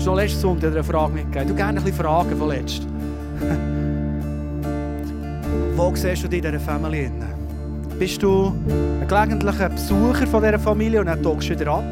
heute. 0.08 0.26
Das 0.26 0.34
ist 0.34 0.44
noch 0.44 0.56
letzte 0.58 0.72
Sonntag 0.72 0.72
eine 0.72 0.84
Frage 0.84 1.14
mitgegeben. 1.14 1.48
Du 1.48 1.56
gerne 1.56 1.80
ein 1.80 1.84
bisschen 1.84 2.06
Fragen 2.06 2.38
von 2.38 2.50
letzt. 2.50 2.88
Wo 5.76 5.96
siehst 5.96 6.24
du 6.24 6.28
dich 6.28 6.44
in 6.44 6.52
dieser 6.52 6.60
Familie? 6.60 7.12
Bist 8.00 8.22
du 8.22 8.54
ein 9.02 9.08
gelegentlicher 9.08 9.70
Besucher 9.70 10.28
von 10.28 10.44
dieser 10.44 10.60
Familie 10.60 11.00
und 11.00 11.08
dann 11.08 11.22
tauchst 11.22 11.50
du 11.50 11.60
wieder 11.60 11.72
ab? 11.72 11.84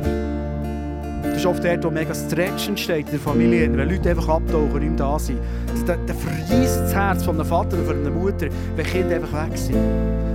Das 1.24 1.38
ist 1.38 1.46
oft 1.46 1.64
der, 1.64 1.84
wo 1.84 1.90
mega 1.90 2.14
Stretch 2.14 2.70
entsteht 2.70 3.08
in 3.08 3.12
der 3.12 3.20
Familie, 3.20 3.76
wenn 3.76 3.90
Leute 3.90 4.12
einfach 4.12 4.30
abtauchen 4.30 4.72
und 4.72 4.80
nicht 4.80 5.00
da 5.00 5.20
sind. 5.20 5.40
Dann, 5.86 6.00
dann 6.08 6.18
verreist 6.18 6.80
das 6.80 6.96
Herz 6.96 7.24
von 7.24 7.36
einem 7.36 7.46
Vater 7.46 7.78
oder 7.78 7.86
von 7.86 7.98
einer 7.98 8.12
Mutter, 8.12 8.48
wenn 8.76 8.86
Kinder 8.86 9.16
einfach 9.16 9.48
weg 9.48 9.58
sind. 9.58 9.78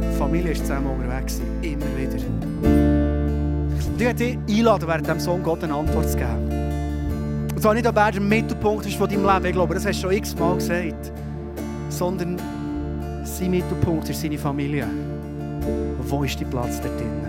Die 0.02 0.18
Familie 0.18 0.52
ist 0.52 0.66
zusammen 0.66 0.88
unterwegs, 0.88 1.40
immer 1.62 1.86
wieder. 1.96 2.22
Und 2.62 4.00
ich 4.00 4.04
möchte 4.04 4.14
dich 4.14 4.58
einladen, 4.58 4.86
während 4.86 5.06
diesem 5.06 5.20
Song 5.20 5.42
Gott 5.42 5.64
eine 5.64 5.74
Antwort 5.74 6.10
zu 6.10 6.18
geben. 6.18 6.59
Und 7.60 7.64
zwar 7.64 7.74
nicht, 7.74 7.86
ob 7.86 7.96
er 7.98 8.10
der 8.10 8.22
Mittelpunkt 8.22 8.86
ist 8.86 8.96
von 8.96 9.06
deinem 9.06 9.26
Leben, 9.26 9.44
ich 9.44 9.52
glaube, 9.52 9.74
das 9.74 9.84
hast 9.84 9.98
du 9.98 10.06
schon 10.06 10.16
x-mal 10.16 10.54
gesagt, 10.54 11.12
sondern 11.90 12.38
sein 13.22 13.50
Mittelpunkt 13.50 14.08
ist 14.08 14.22
seine 14.22 14.38
Familie. 14.38 14.88
Wo 16.08 16.24
ist 16.24 16.40
dein 16.40 16.48
Platz 16.48 16.80
dort 16.80 16.98
drinnen? 16.98 17.19